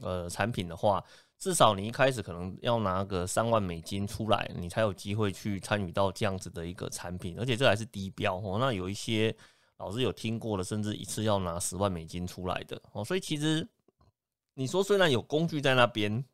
[0.00, 1.04] 呃产品的话。
[1.38, 8.56] 至少你一开始可能要拿个三万美金出来，你才有机会去参与到这样子的一个产品，而且这还是低标哦。
[8.58, 9.34] 那有一些
[9.76, 13.04] 老师有听过的，甚至一次要拿十万美金出来的哦。
[13.04, 13.68] 所以其实
[14.54, 16.24] 你说虽然有工具在那边，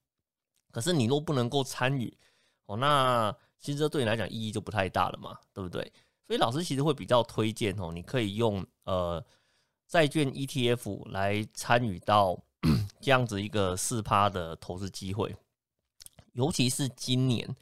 [0.71, 2.17] 可是你若不能够参与
[2.67, 5.83] 哦，那其实这对你来讲意义就不太大了嘛，对不对？
[6.29, 9.25] 所以老师其实会比较推荐哦，你可以用呃
[9.89, 12.41] 债券 ETF 来参与到。
[13.01, 15.35] 这样子一个四趴的投资机会，
[16.33, 17.57] 尤其是今年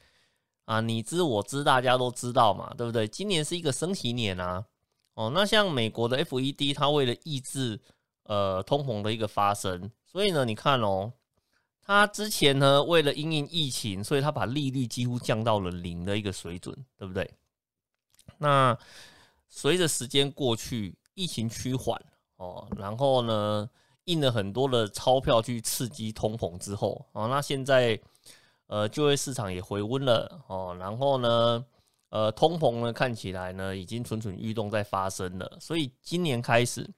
[0.64, 3.06] 啊，你知我知，大家都知道嘛，对不对？
[3.06, 4.64] 今年是一个升息年啊，
[5.14, 7.80] 哦，那像美国的 FED，它为了抑制
[8.24, 11.12] 呃通膨的一个发生，所以呢，你看哦，
[11.80, 17.32] 它之前呢为了因应疫情，所以它把利率几乎降到了零的一个水准，对不对？
[18.38, 18.76] 那
[19.48, 22.04] 随着时间过去，疫情趋缓
[22.38, 23.70] 哦，然后呢？
[24.08, 28.00] 印了很多的钞票去刺激通膨之后，哦，那现在
[28.66, 31.62] 呃就业市场也回温了哦，然后呢，
[32.08, 36.88] 呃，通膨呢看起来呢已经蠢蠢欲动在发生了，所以今年开始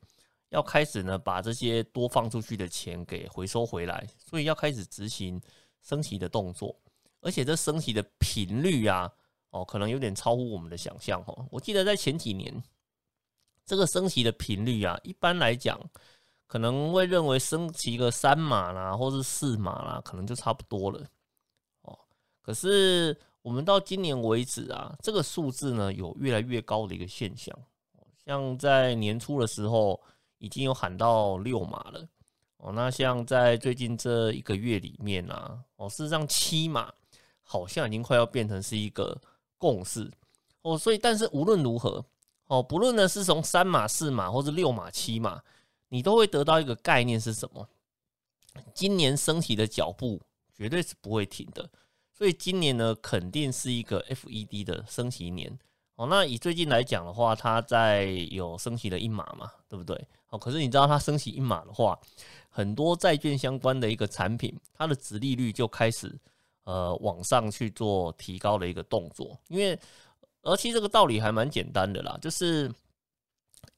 [0.51, 5.41] 要开始呢把这些多放出去的钱给回收回来，所以要开始执行
[5.83, 6.73] 升息的动作，
[7.23, 9.11] 而且这升息的频率啊，
[9.51, 11.45] 哦，可能有点超乎我们的想象哦。
[11.51, 12.63] 我记得在前几年，
[13.67, 15.77] 这个升息的频率啊，一般来讲。
[16.51, 21.01] 可能会认为升级个三码啦，或是四码啦，可能就差不多了
[21.83, 21.97] 哦。
[22.43, 27.57] 可是我们到今年为止啊，这个数字呢有越来越高的一个现象。
[28.25, 30.01] 像在年初的时候，
[30.39, 32.05] 已经有喊到六码了
[32.57, 32.73] 哦。
[32.73, 36.93] 那像在最近这一个月里面啊，哦，事实上七码
[37.45, 39.17] 好像已经快要变成是一个
[39.57, 40.11] 共识
[40.63, 40.77] 哦。
[40.77, 42.05] 所以，但是无论如何
[42.49, 45.41] 哦，不论呢是从三码、四码，或是六码、七码。
[45.91, 47.69] 你都会得到一个概念是什么？
[48.75, 50.21] 今年升息的脚步
[50.53, 51.71] 绝对是不会停的，
[52.13, 55.57] 所以今年呢，肯定是一个 FED 的升息年
[55.95, 56.07] 哦。
[56.09, 59.97] 那以最近来讲的话，它在有升息的一码嘛，对不对？
[60.31, 61.97] 哦，可是你知道它升息一码的话，
[62.49, 66.13] 很多债券相关的一个产品，它的值利率就开始
[66.65, 69.79] 呃往上去做提高的一个动作，因为
[70.43, 72.73] 而且这个道理还蛮简单的啦，就是。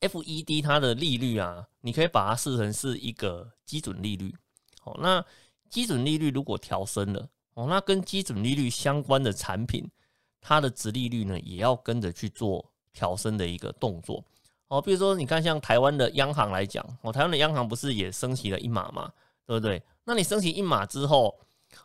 [0.02, 4.34] FED 它的利率啊，你可以把它视成是一个基准利率。
[4.84, 5.24] 哦，那
[5.70, 9.88] 基准利率如果调升了，哦，那跟基准利率相关的产品，
[10.40, 14.22] 它的值利率呢，也要跟着去做调升的一个动作。
[14.68, 19.12] 哦，比如说你看，像台湾的央行来讲，哦，台湾的央行不是也升息了一码嘛，
[19.46, 19.82] 对不对？
[20.04, 21.38] 那你升息一码之后，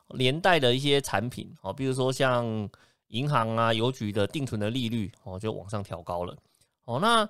[0.10, 2.70] 连带的一些产品，哦，比如说像
[3.10, 6.36] 银行啊、邮局的定存的利率，哦，就往上调高了。
[6.86, 7.30] 哦，那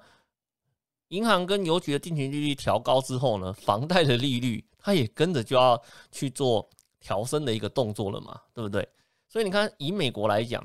[1.09, 8.87] 银行跟邮局的定存利率调高之后呢，房贷的利率它也跟着就要去做调升的一个动作了嘛，对不对？
[9.29, 10.61] 所以你看，以美国来讲，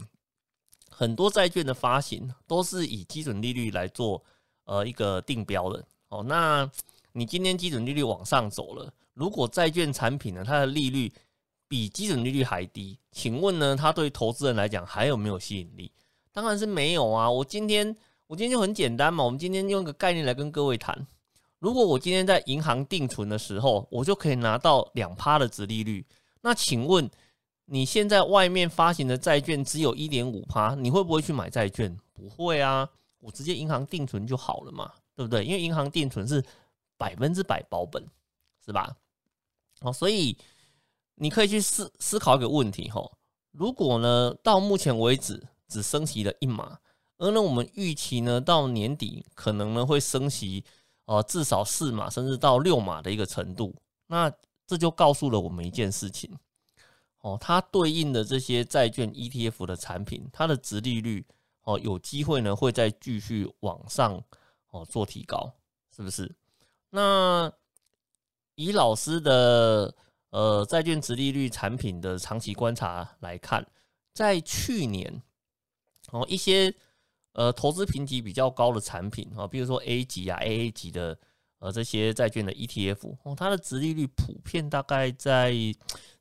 [0.90, 4.20] 很多债券的发行都是以基准利率来做
[4.64, 6.24] 呃一个定标的哦。
[6.24, 6.68] 那
[7.12, 11.12] 你今天基准利率往上走了，如果债券产品呢它的利率
[11.68, 15.92] 比基准利率还低，请问呢，它对投资人来讲还有没有吸引力？
[16.32, 17.30] 当然是没有啊！
[17.30, 17.96] 我今天。
[18.32, 21.06] 我今天就很简单嘛，我们今天用个概念来跟各位谈。
[21.58, 26.02] 如果我今天在银行定存的时候，我就可以拿到两趴的值利率，
[26.40, 27.10] 那请问
[27.66, 31.94] 你现在外面发行的债券只有一点五趴，你会不会去买债券？
[32.14, 35.44] 不会啊，我直接银行定存就好了嘛，对不对？
[35.44, 36.42] 因为银行定存是
[36.96, 38.02] 百分之百保本，
[38.64, 38.96] 是吧？
[39.82, 40.34] 哦，所以
[41.16, 43.06] 你可以去思思考一个问题哈，
[43.50, 46.78] 如果呢到目前为止只升息了一码，
[47.18, 50.64] 而呢我们预期呢到年底可能呢会升息，
[51.04, 53.74] 呃至少四码甚至到六码的一个程度，
[54.06, 54.32] 那
[54.66, 56.36] 这就告诉了我们一件事情，
[57.20, 61.24] 哦，它对应的这些债券 ETF 的产品，它的值利率
[61.62, 64.22] 哦有机会呢会再继续往上
[64.70, 65.52] 哦做提高，
[65.94, 66.34] 是不是？
[66.90, 67.52] 那
[68.54, 69.94] 以老师的
[70.30, 73.66] 呃债券值利率产品的长期观察来看，
[74.12, 75.22] 在去年
[76.10, 76.74] 哦一些
[77.32, 81.18] 呃投资评级比较高的产品啊，比如说 A 级啊、AA 级的
[81.58, 85.54] 呃这些债券的 ETF 哦，它的值利率普遍大概在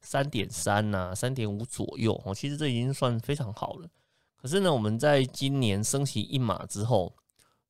[0.01, 3.87] 三点三呐、三点五左右哦，其实这已经算非常好了。
[4.35, 7.13] 可是呢，我们在今年升息一码之后，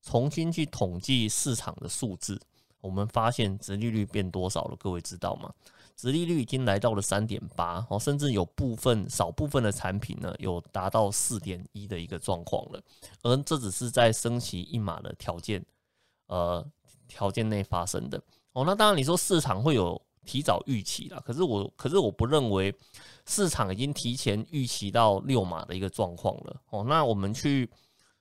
[0.01, 2.39] 重新去统计市场的数字。
[2.79, 4.75] 我们发现殖利率变多少了？
[4.77, 5.53] 各位知道吗？
[6.01, 12.81] 殖利率已经来到了三点八哦，甚至有部分少部分的产品呢，有达到四点一的一个状况了。
[13.21, 15.63] 而这只是在升息一码的条件，
[16.25, 16.65] 呃，
[17.07, 18.19] 条件内发生的
[18.53, 18.63] 哦。
[18.65, 22.75] 那当然，你说市场会有提早预期了，可是我，可是我不认为
[23.27, 26.83] 市场已经提前预期到六码的一个状况了哦。
[26.83, 27.69] 那我们去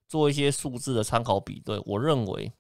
[0.07, 2.53] 做一些数字的参考比对，我认为。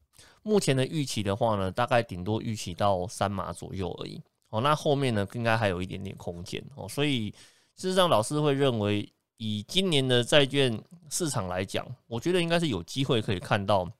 [0.42, 4.18] 目前的预期的话呢，大概顶多预期到三码左右而已。
[4.50, 6.88] 哦，那后面呢，应该还有一点点空间哦。
[6.88, 7.30] 所以
[7.76, 13.90] 事实上，老师会认为，以今年的债券市场来讲，我觉得应该是有机会可以看到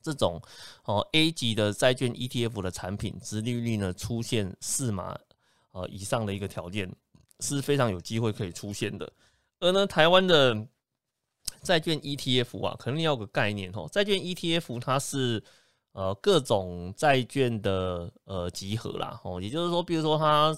[0.00, 0.40] 这种
[0.84, 5.18] 哦 A 级的债券 ETF 的产品，殖利率呢出现四码
[5.72, 6.90] 呃以上的一个条件，
[7.40, 9.12] 是非常有机会可以出现的。
[9.60, 10.66] 而呢，台湾的
[11.62, 13.88] 债券 ETF 啊，肯定要个概念哦。
[13.92, 15.42] 债券 ETF 它是
[15.92, 20.56] 呃，各种债券的呃集合啦，哦，也就是说，比如说它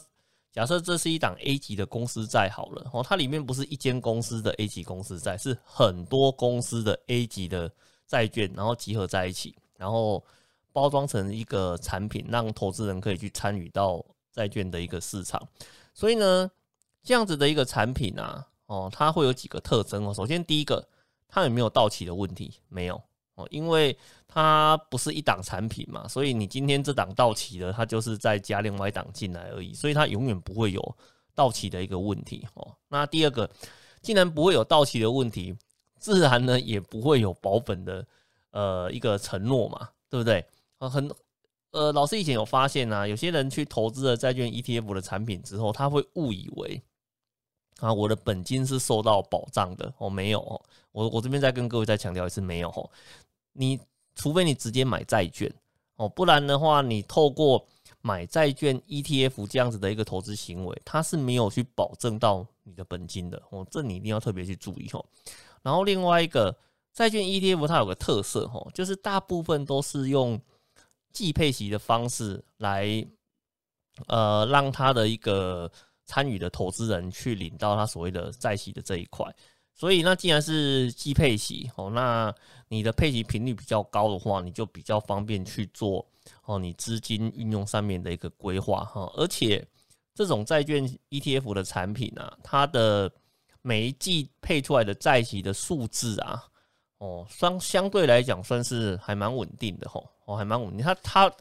[0.53, 7.68] 假设这是一档 A 级的公司债好了，哦，它里面不是一间公司的 A 级公司债，是很多公司的 A 级的
[8.07, 10.25] 债券，然后集合在一起，然后
[10.73, 15.42] 包装成一个产品，让投资人可以去参与到债券的一个市场。
[15.92, 16.49] 所以呢，
[17.03, 20.14] 这样子的一个产品啊，哦，它会有几个特征哦。
[20.14, 20.87] 首先，第一个，
[21.27, 22.61] 它有没有到期的问题？
[22.68, 23.03] 没有。
[23.37, 23.97] 哦，因为
[24.29, 30.97] 它不是一档产品嘛，所以你今天这档到期了，它就是再加另外一档进来而已，所以它永远不会有
[31.35, 32.75] 到期的一个问题哦。
[32.88, 33.51] 那第二个，
[34.03, 35.55] 既然不会有到期的问题，
[35.99, 38.07] 自然呢也不会有保本的
[38.53, 40.44] 呃一个承诺嘛，对不对？
[40.79, 41.11] 呃，很
[41.73, 46.81] 呃，老师以前有发现啊，有些人去投资了债券 ETF 的产品之后，他会误以为。
[47.85, 50.59] 啊，我的本金是受到保障的哦，没有哦，
[50.90, 52.90] 我我这边再跟各位再强调一次，没有哦。
[53.53, 53.79] 你
[54.14, 55.53] 除非你直接买债券
[55.97, 57.62] 哦，不然的话，你透过
[58.01, 65.05] 买债券 ETF 这样子的一个投资行为，它是没有去保证到你的本金的哦，这你一定要特别去注意哦。
[65.61, 66.57] 然后另外一个
[66.94, 70.40] 债券 ETF 它有个特色哦，就是大部分都是用
[71.12, 73.07] 计配息的方式来，
[74.07, 75.70] 呃，让它的一个。
[76.07, 79.27] 参与的投资人去领到他所谓的债息的这一块，
[79.73, 82.35] 所以那既然是季配息哦，那
[82.69, 86.07] 你的配息频率比较高的话，你就比较方便去做
[86.45, 89.11] 哦，你资金运用上面的一个规划哈。
[89.17, 89.67] 而且
[90.14, 93.11] 这种债券 ETF 的产品啊，它的
[93.62, 96.45] 每一季配出来的债息的数字啊，
[96.99, 100.85] 哦，相相对来讲算是还蛮稳定的吼，哦，还蛮稳定。
[100.85, 101.33] 它它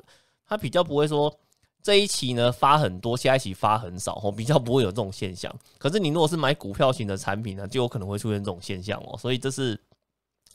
[0.48, 1.38] 它比较不会说。
[1.84, 5.54] 这一期呢发很多，下一期发很少，哦，比较不会有这种现象。
[5.78, 9.18] 可是你如果是买股票型的产品呢，就有可能会出现这种现象哦。
[9.18, 9.78] 所以这是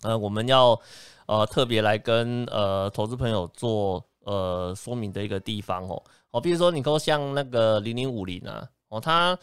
[0.01, 0.81] 呃我们要
[1.27, 6.03] 呃特别来跟呃投资朋友做呃说明的一个地方哦。
[6.31, 9.39] 哦，比如说你说像那个零零五零啊，哦，它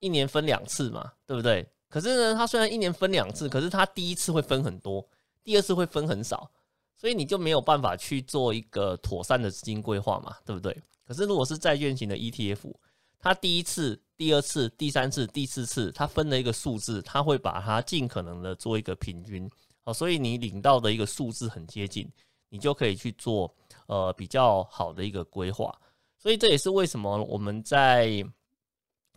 [0.00, 1.66] 一年分两次嘛，对不对？
[1.88, 5.06] 可是呢，它虽然一年分两次，可是它第一次会分很多，
[5.44, 6.50] 第二次会分很少，
[6.96, 10.74] 所以你就没有办法去做一个妥善的资金规划嘛，对不对？
[11.06, 12.74] 可是，如果是债券型的 ETF，
[13.20, 19.48] 它第一次、第二次、第三次、第四次，它分了一个数字，它会把它尽可能的做一个平均，
[19.84, 22.10] 哦，所以你领到的一个数字很接近，
[22.48, 23.54] 你就可以去做
[23.86, 25.72] 呃比较好的一个规划。
[26.18, 28.24] 所以这也是为什么我们在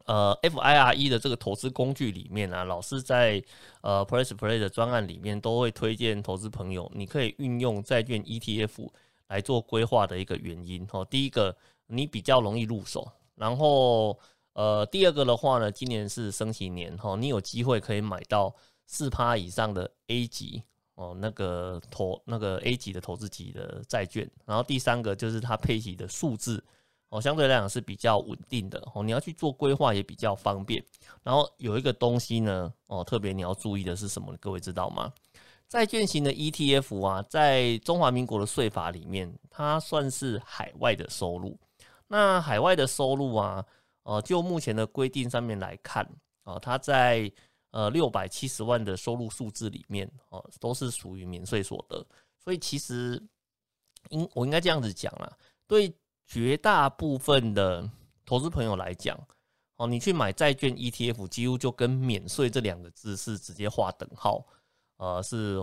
[0.06, 3.44] 呃 FIRE 的这个投资工具里面呢，老师在
[3.82, 8.90] 呃 Press Play 的专案里面都会推荐投资朋友，你可以运用债券 ETF
[9.28, 10.88] 来做规划的一个原因。
[10.92, 11.58] 哦，第一个。
[11.92, 14.18] 你比较容易入手，然后
[14.54, 18.54] 呃，第二个的话呢，今年是升息年哈，你有机会可以买到
[18.86, 20.62] 四趴以上的 A 级
[20.96, 24.30] 哦，那个投那个 A 级的投资级的债券。
[24.46, 26.64] 然后第三个就是它配息的数字
[27.10, 30.84] 哦，相对来讲是比较稳定的哦，你要去做规划也比较方便。
[31.24, 34.36] 然后有一个东西呢哦，特别你要注意的是什么？
[34.40, 35.12] 各位知道吗？
[35.68, 41.58] 债券型的 ETF 啊，在中华民国的税法里面，它算是海外的收入。
[42.10, 43.66] 那海外的收入啊。
[44.04, 46.04] 呃，就目前的规定上面来看，
[46.44, 47.32] 啊，它在
[47.70, 52.04] 呃六百七十万的收入数字里面，哦，都是属于免税所得。
[52.40, 53.22] 所以其实
[54.10, 55.38] 应我应该这样子讲啦，
[55.68, 55.94] 对
[56.26, 57.88] 绝大部分的
[58.26, 59.16] 投资朋友来讲，
[59.76, 64.44] 哦，你去买债券 ETF，几乎就跟免税这两个字是直接画等号，
[64.98, 65.62] 呃，是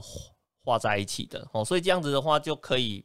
[0.62, 1.48] 画在一起的。
[1.52, 3.04] 哦，所以这样子的话，就可以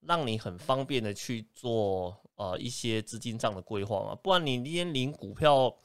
[0.00, 2.16] 让你很方便的去做。
[2.40, 5.76] 呃，一些资金上的规划嘛，不然你今天领股票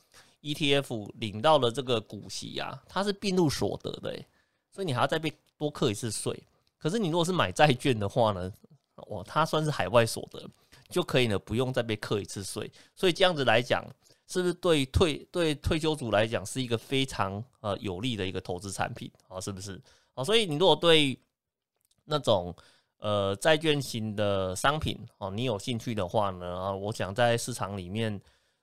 [0.41, 4.17] ETF 领到了这个股息啊，它是并入所得的，
[4.71, 6.41] 所以你还要再被多扣一次税。
[6.77, 8.49] 可是你如果是买债券的话呢，
[9.09, 10.49] 哇，它算是海外所得，
[10.87, 12.71] 就可以呢不用再被扣一次税。
[12.95, 13.83] 所以这样子来讲，
[14.25, 19.41] 是不是对退对退休族来讲是一个非常呃有利的一个投资产品啊？
[19.41, 19.77] 是不是？
[20.13, 21.19] 啊，所以你如果对
[22.05, 22.55] 那种。
[23.05, 28.19] 呃，债券型的商品哦，你有兴趣的话呢啊，我想在市场里面，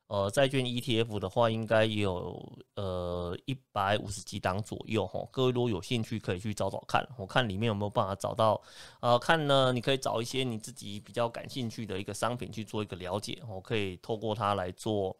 [0.08, 5.24] 呃，债券 ETF 的话，应该有呃一百五十几档左右哈。
[5.30, 8.60] 各位如果有兴趣，可以去找找看，我看里面有没有办法找到。
[8.98, 15.16] 呃，看呢，你可以找一些你自己比较感兴趣的一个商品去做一个了解，我可以透过它来做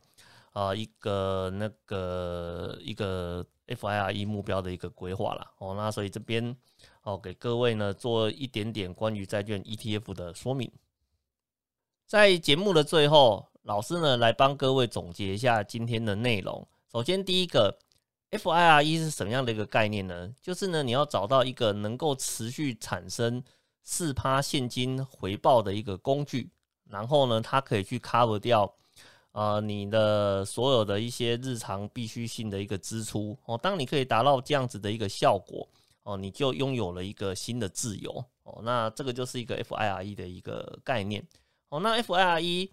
[0.53, 5.75] 啊一个那个一个 FIRE 目标的一个规划了哦。
[5.77, 6.57] 那所以这边。
[7.05, 10.71] 好，给各位呢做一点点关于债券 ETF 的说明。
[12.07, 16.65] 在节目的最后，老师呢来帮各位总结一下今天的内容。
[16.93, 17.77] 首先，第一个
[18.31, 20.33] FIRE 是什么样的一个概念呢？
[20.41, 23.43] 就是呢，你要找到一个能够持续产生
[23.83, 26.53] 四趴现金回报的一个工具，
[26.89, 28.73] 然后呢，它可以去 cover 掉
[29.33, 33.37] 呃你的所有的一些日常必须性的一个支出。
[33.47, 35.69] 哦，当你可以达到这样子的一个效果。
[36.05, 41.27] 哦，你就拥有了一个新的自由哦，那这个就是一个 FIRE 的一个概念
[41.69, 41.81] 哦。
[41.81, 42.71] 那 FIRE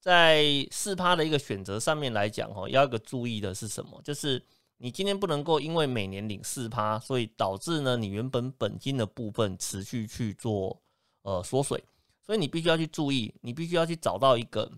[0.00, 4.00] 在四趴的一个选择上面来讲哦，要一个注意的是什么？
[4.02, 4.40] 就是
[4.76, 10.80] 你今天不能够因为每年领四趴，所以导致呢你原本本金的部分持续去做
[11.22, 11.82] 呃缩水，
[12.24, 14.70] 所以你必须要去注意，你必须要去找到一个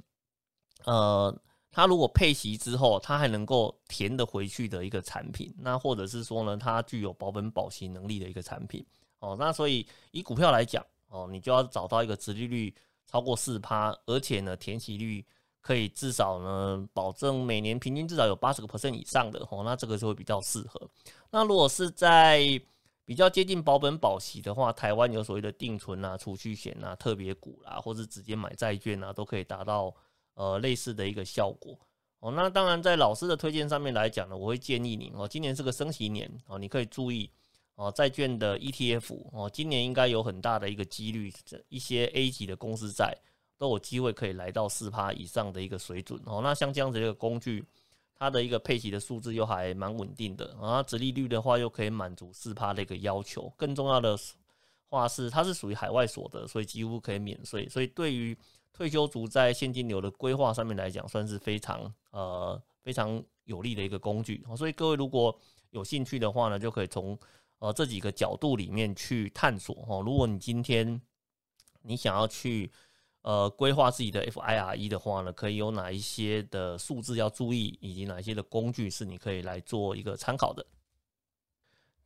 [0.84, 1.38] 呃。
[1.72, 8.84] 它如果配息之后，它还能够填得回去的一个产品，那或者是说呢，它具有保本保息能力的一个产品，
[9.20, 12.74] 哦，那所以以股票来讲，哦，你就要找到一个殖利率
[13.06, 15.24] 超过四趴，而且呢，填息率
[15.60, 20.90] 可以至少呢，保证每年平均至少有八十个 percent 以上的，哦，那这个就会比较适合。
[21.30, 22.60] 那如果是在
[23.04, 29.94] 比较接近保本保息的话，台湾有所谓的定存啊、储蓄险啊、特别股啦，或者直接买债券啊，都可以达到。
[30.40, 31.78] 呃，类似的一个效果
[32.20, 32.32] 哦。
[32.32, 37.30] 那当然，在老师的推荐上面来讲呢，我会建议你哦，今年是个升息年哦，你可以注意
[37.74, 41.30] 哦，债券的 ETF 哦，今年应该有很大的一个几率，
[41.68, 43.14] 一些 A 级的公司债
[43.58, 46.40] 都有机会可以来到四趴以上的一个水准哦。
[46.42, 47.62] 那像这样子一个工具，
[48.14, 53.52] 它的一个配息的数字又还蛮稳定的啊，殖利率的话又可以满足四趴的一个要求。
[53.58, 54.18] 更重要的
[54.88, 57.68] 话是，它是属于海外所得，所以几乎可以免税。
[57.68, 58.34] 所以对于
[58.80, 67.18] 退休族在现金流的规划上面来讲，算是非常呃非常有利的一个工具所以各位如果有兴趣的话呢，就可以从
[67.58, 70.02] 呃这几个角度里面去探索哦。
[70.02, 70.98] 如果你今天
[71.82, 72.72] 你想要去
[73.20, 80.64] 呃规划自己的 FIRE 的话呢，可以有哪一些的数字要注意，以及哪一些的工具是你可以来做一个参考的。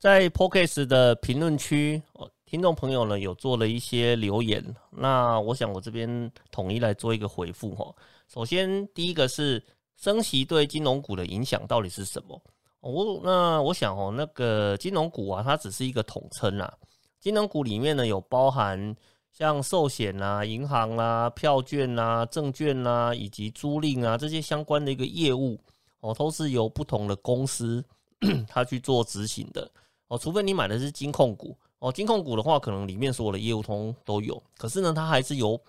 [0.05, 2.03] 在 p o c k e t 的评论区。
[2.45, 7.91] 听众朋友呢有做了一些留言，那我想我这边统一来做一个回复哈。
[8.29, 9.65] 首先第一个是
[9.97, 12.39] 升息对金融股的影响到底是什么？
[12.81, 16.71] 我那我想哦，那个金融股啊，它只是一个统称啦。
[17.19, 18.95] 金融股里面呢有包含
[19.33, 25.59] 像寿险啊、银行啊、票券啊、证券啊以及租赁啊这些相关的一个业务
[26.01, 27.83] 哦，都是由不同的公司
[28.47, 29.69] 它去做执行的
[30.09, 31.57] 哦，除非你买的是金控股。
[31.79, 35.61] 哦，金控股的话，可能里面所有的业务通都有，可是呢，它还是有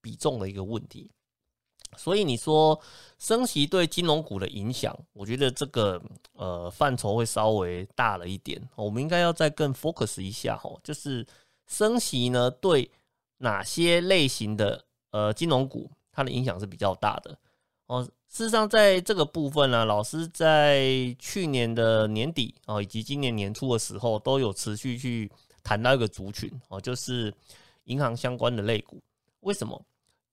[0.00, 1.10] 比重的一个问题。
[1.96, 2.80] 所以你说
[3.18, 6.00] 升息对金融股的影响，我觉得这个
[6.32, 8.60] 呃范畴会稍微大了一点。
[8.76, 11.26] 我们应该要再更 focus 一下哈，就是
[11.66, 12.90] 升息呢对
[13.38, 17.36] 哪些类型的呃金融股它的影响是比较大的
[17.86, 18.08] 哦。
[18.34, 20.84] 事实上，在这个部分呢，老师在
[21.20, 25.30] 去年的年底哦，以及今年年初的时候，都有持续去
[25.62, 27.32] 谈到一个族群哦，就是
[27.84, 29.00] 银行相关的类股。
[29.42, 29.80] 为什么？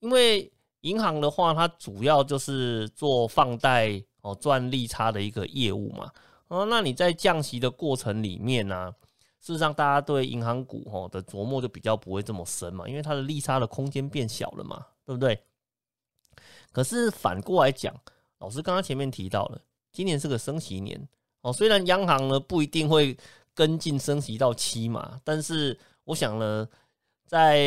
[0.00, 0.50] 因为
[0.80, 6.10] 银行的话，它主要就是做放贷哦，赚利差的一个业务嘛。
[6.48, 8.92] 哦，那你在降息的过程里面呢，
[9.38, 15.40] 事实上大家对银行股哦的琢磨就比较不会这么深嘛，因为它的利差的空间变小了嘛，对不对？
[16.72, 17.94] 可是反过来讲，
[18.38, 19.60] 老师刚刚前面提到了，
[19.92, 21.08] 今年是个升息年
[21.42, 21.52] 哦。
[21.52, 23.16] 虽然央行呢不一定会
[23.54, 26.66] 跟进升息到七码，但是我想呢，
[27.26, 27.60] 在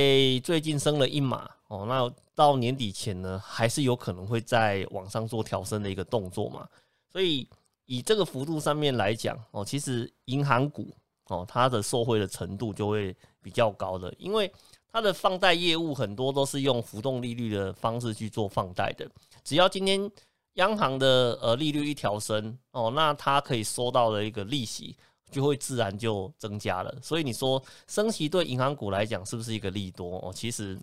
[0.43, 6.67] 最近升了一码哦，那到年底前呢，还是有可能会在往上做调升的一个动作嘛。
[7.07, 7.47] 所以
[7.85, 10.91] 以这个幅度上面来讲哦，其实银行股
[11.27, 14.51] 哦，它的受惠的程度就会比较高的，因为。
[14.95, 19.05] 它的放贷业务很多都是用浮动利率的方式去做放贷的，
[19.43, 20.09] 只要今天
[20.53, 24.95] 央行的呃利率一调升哦，那它可以收到的一个利息
[25.29, 26.97] 就会自然就增加了。
[27.01, 30.31] 所以你说升息对银行股来讲是不是一个利多哦？
[30.33, 30.79] 其实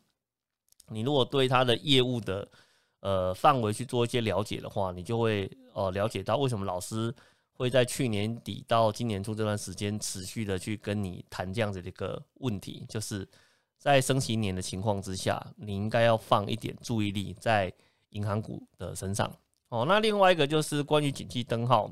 [0.88, 2.46] 你如果对它的业务的
[3.00, 7.10] 呃范围去做一些了解的话，你就会呃了解到为什么老师
[7.54, 13.26] 会在去年底到今年初这段时间持续的去跟你谈这样子的一个问题，就是。
[13.82, 17.72] 在升息年的情况之下，你应该要放一点注意力在
[18.10, 19.28] 银行股的身上
[19.70, 19.84] 哦。
[19.88, 21.90] 那另外一个就是关于景气灯号，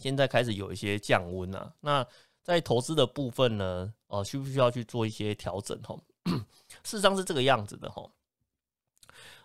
[0.00, 1.72] 现在开始有一些降温啊。
[1.80, 2.04] 那
[2.42, 5.80] 在投资的部分呢，哦，需不需要去做一些调整？
[5.84, 6.02] 吼，
[6.82, 8.10] 事实上是这个样子的吼。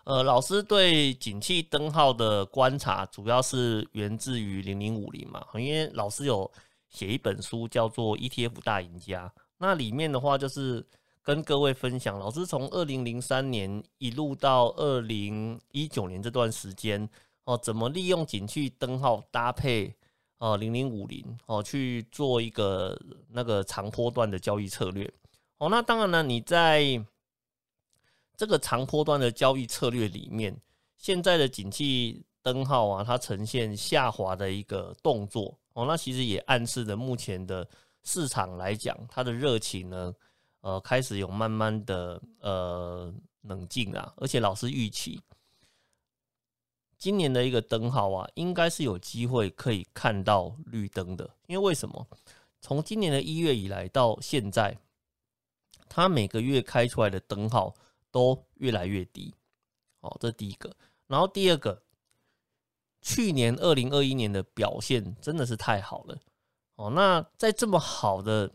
[0.02, 6.50] 呃，老师对景气灯号的观察，主要是源自于零零五零嘛，因为老师有
[6.88, 10.84] 写一本书叫做《ETF 大赢家》，那里面的话就是。
[11.26, 17.10] 跟各位分享，老师从二零零三年一路到二零一九年这段时间
[17.42, 19.92] 哦，怎么利用景气灯号搭配
[20.38, 22.96] 哦零零五零哦去做一个
[23.28, 25.12] 那个长波段的交易策略
[25.58, 25.68] 哦。
[25.68, 27.04] 那当然呢，你在
[28.36, 30.56] 这个长波段的交易策略里面，
[30.96, 37.68] 现在的景气灯号啊，它呈现下滑的一个动作哦，那其实也暗示着目前的
[38.04, 40.14] 市场来讲，它的热情呢。
[40.66, 45.22] 呃，开始有慢慢的呃冷静啊，而且老师预期
[46.98, 51.30] 今年的一个灯号啊，应该是有机会可以看到绿灯的。
[51.46, 52.04] 因为为什么？
[52.60, 54.76] 从今年的一月以来到现在，
[55.88, 57.72] 它每个月开出来的灯号
[58.10, 59.32] 都越来越低。
[60.00, 60.76] 哦，这第一个。
[61.06, 61.80] 然后第二个，
[63.00, 66.18] 去年二零二一年的表现真的是太好了。
[66.74, 68.52] 哦，那在这么好的。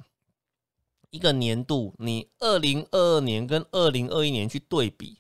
[1.11, 5.19] 一个年度，你二零二二年跟二零二一年去对比，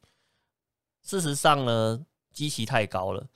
[1.03, 3.27] 事实上呢，基期太高了。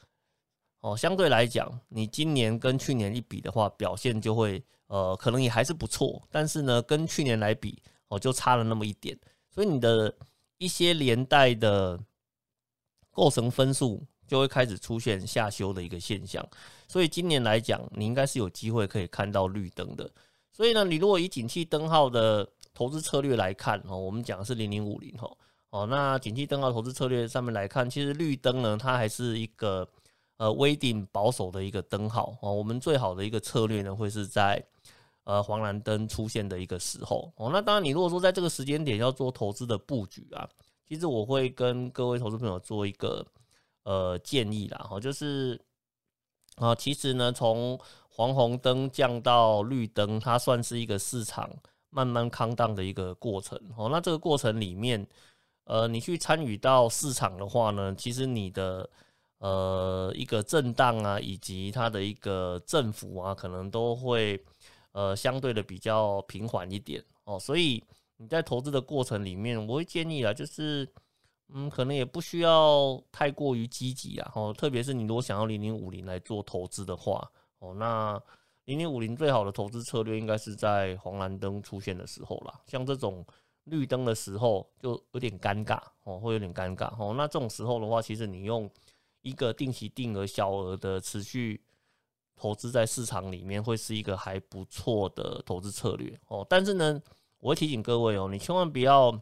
[0.79, 6.21] 哦，相对来讲，你今年跟去年一比的话，表现就会呃，可能也还是不错。
[6.31, 9.19] 但是呢，跟去年来比，哦，就差了那么一点。
[9.49, 10.15] 所以你的
[10.57, 11.99] 一些连带的
[13.11, 16.47] 构成分数就会开始出现下修的一个现象。
[16.87, 20.09] 所以今年来讲，你应该是有机会可以看到绿灯的。
[20.55, 25.29] 所以呢，你如果以景气灯号的投资策略来看哦，我们讲的是零零五零哈
[25.69, 29.85] 哦，那景气灯号投资策略上面来看，其实绿灯呢，它还是一个
[30.37, 32.53] 呃微定保守的一个灯号哦。
[32.53, 34.65] 我们最好的一个策略呢，会是在
[35.25, 37.49] 呃黄蓝灯出现的一个时候哦。
[37.51, 40.47] 那当然，你如果说在这个时间点要做投资的布局啊，
[40.87, 43.27] 其实我会跟各位投资朋友做一个
[43.83, 45.59] 呃建议啦哈，就是
[46.55, 47.77] 啊，其实呢从
[48.16, 51.49] 黄红灯降到绿灯，它算是一个市场
[51.89, 53.89] 慢慢康荡的一个过程哦。
[53.91, 55.05] 那这个过程里面，
[55.66, 58.89] 呃，你去参与到市场的话呢，其实你的
[59.39, 64.41] 呃一个震荡啊，以及它的一个振幅啊，可能都会
[64.93, 67.38] 呃相对的比较平缓一点哦。
[67.38, 67.84] 所以
[68.16, 70.89] 你在投资的过程里面，我会建议啊，就是
[71.53, 74.32] 嗯，可能也不需要太过于积极啊。
[74.36, 77.30] 哦，特别是你如果想要零零五零来做投资的话。
[77.66, 78.22] 哦，那
[78.66, 83.26] 零零五零最好的投资策略应该是在黄蓝灯出现的时候啦，像这种
[83.66, 87.13] 绿灯的时候就有点尴尬哦，会有点尴尬哦。
[87.18, 88.70] 那这种时候的话，其实你用
[89.22, 91.61] 一个定期定额小额的持续
[92.36, 96.45] 投资在市场里面，会是一个还不错的投资策略哦。
[96.49, 97.01] 但是呢，
[97.39, 99.20] 我会提醒各位哦，你千万不要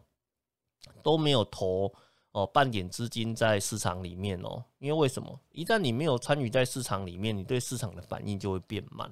[1.02, 1.92] 都没有投。
[2.34, 5.40] 哦，半点资金在市场里面哦，因为为什么？
[5.52, 9.08] 一旦你没有参与在市场里面，你对市场的反应就会变慢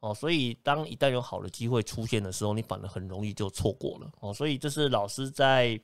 [0.00, 0.12] 哦。
[0.12, 4.34] 所以，当一旦有好的机会出现的时候，你反而很容易就错过了哦。
[4.34, 5.80] 所以，这是老师在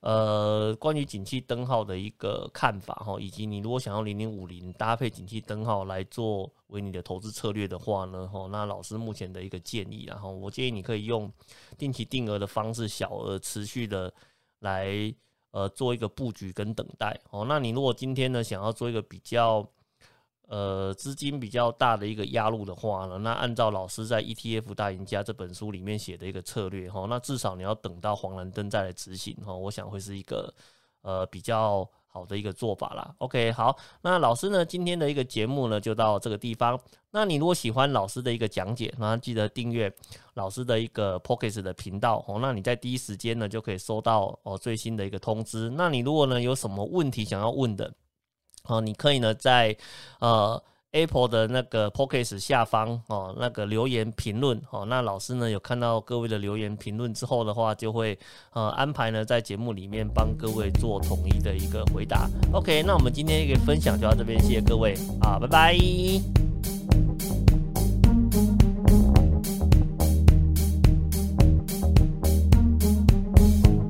[0.00, 11.32] 呃，关于景气灯号的一个看法哈，以及你如果想要零零五零搭配景气灯号来做为你的投资策略的话呢，哈，那老师目前的一个建议，然后我建议你可以用
[11.78, 14.12] 定期定额的方式，小额持续的
[14.58, 15.14] 来
[15.50, 17.44] 呃做一个布局跟等待哦。
[17.48, 19.66] 那你如果今天呢想要做一个比较。
[20.52, 30.52] 呃，资金比较大的一个压入的话呢，那按照老师在《ETF 大赢家》这本书里面写的一个策略哈，那至少你要等到黄蓝灯再来执行哈，我想会是一个
[31.02, 33.14] 呃比较好的一个做法啦。
[33.18, 36.78] OK，好，那老师呢今天的一个节目呢就到这个地方。
[37.12, 39.92] 那你如果喜欢老师的一个讲解，那记得订阅
[40.34, 45.70] 老师的一个 Pocket 的频道哦，那你在第一时间呢就可以收到哦最新的一个通知。
[45.70, 47.92] 那你如果呢有什么问题想要问的？
[48.64, 49.76] 哦，你可以呢在
[50.18, 50.62] 呃
[50.92, 58.18] Apple 的那个 p o c k e t 下方哦那个留言评论哦，那老师呢有看到各位的留言评论之后的话，就会
[58.52, 62.28] 呃安排呢在节目里面帮各位做统一的一个回答。
[62.52, 66.49] OK，那我们今天一个分享就到这边，谢谢各位啊，拜拜。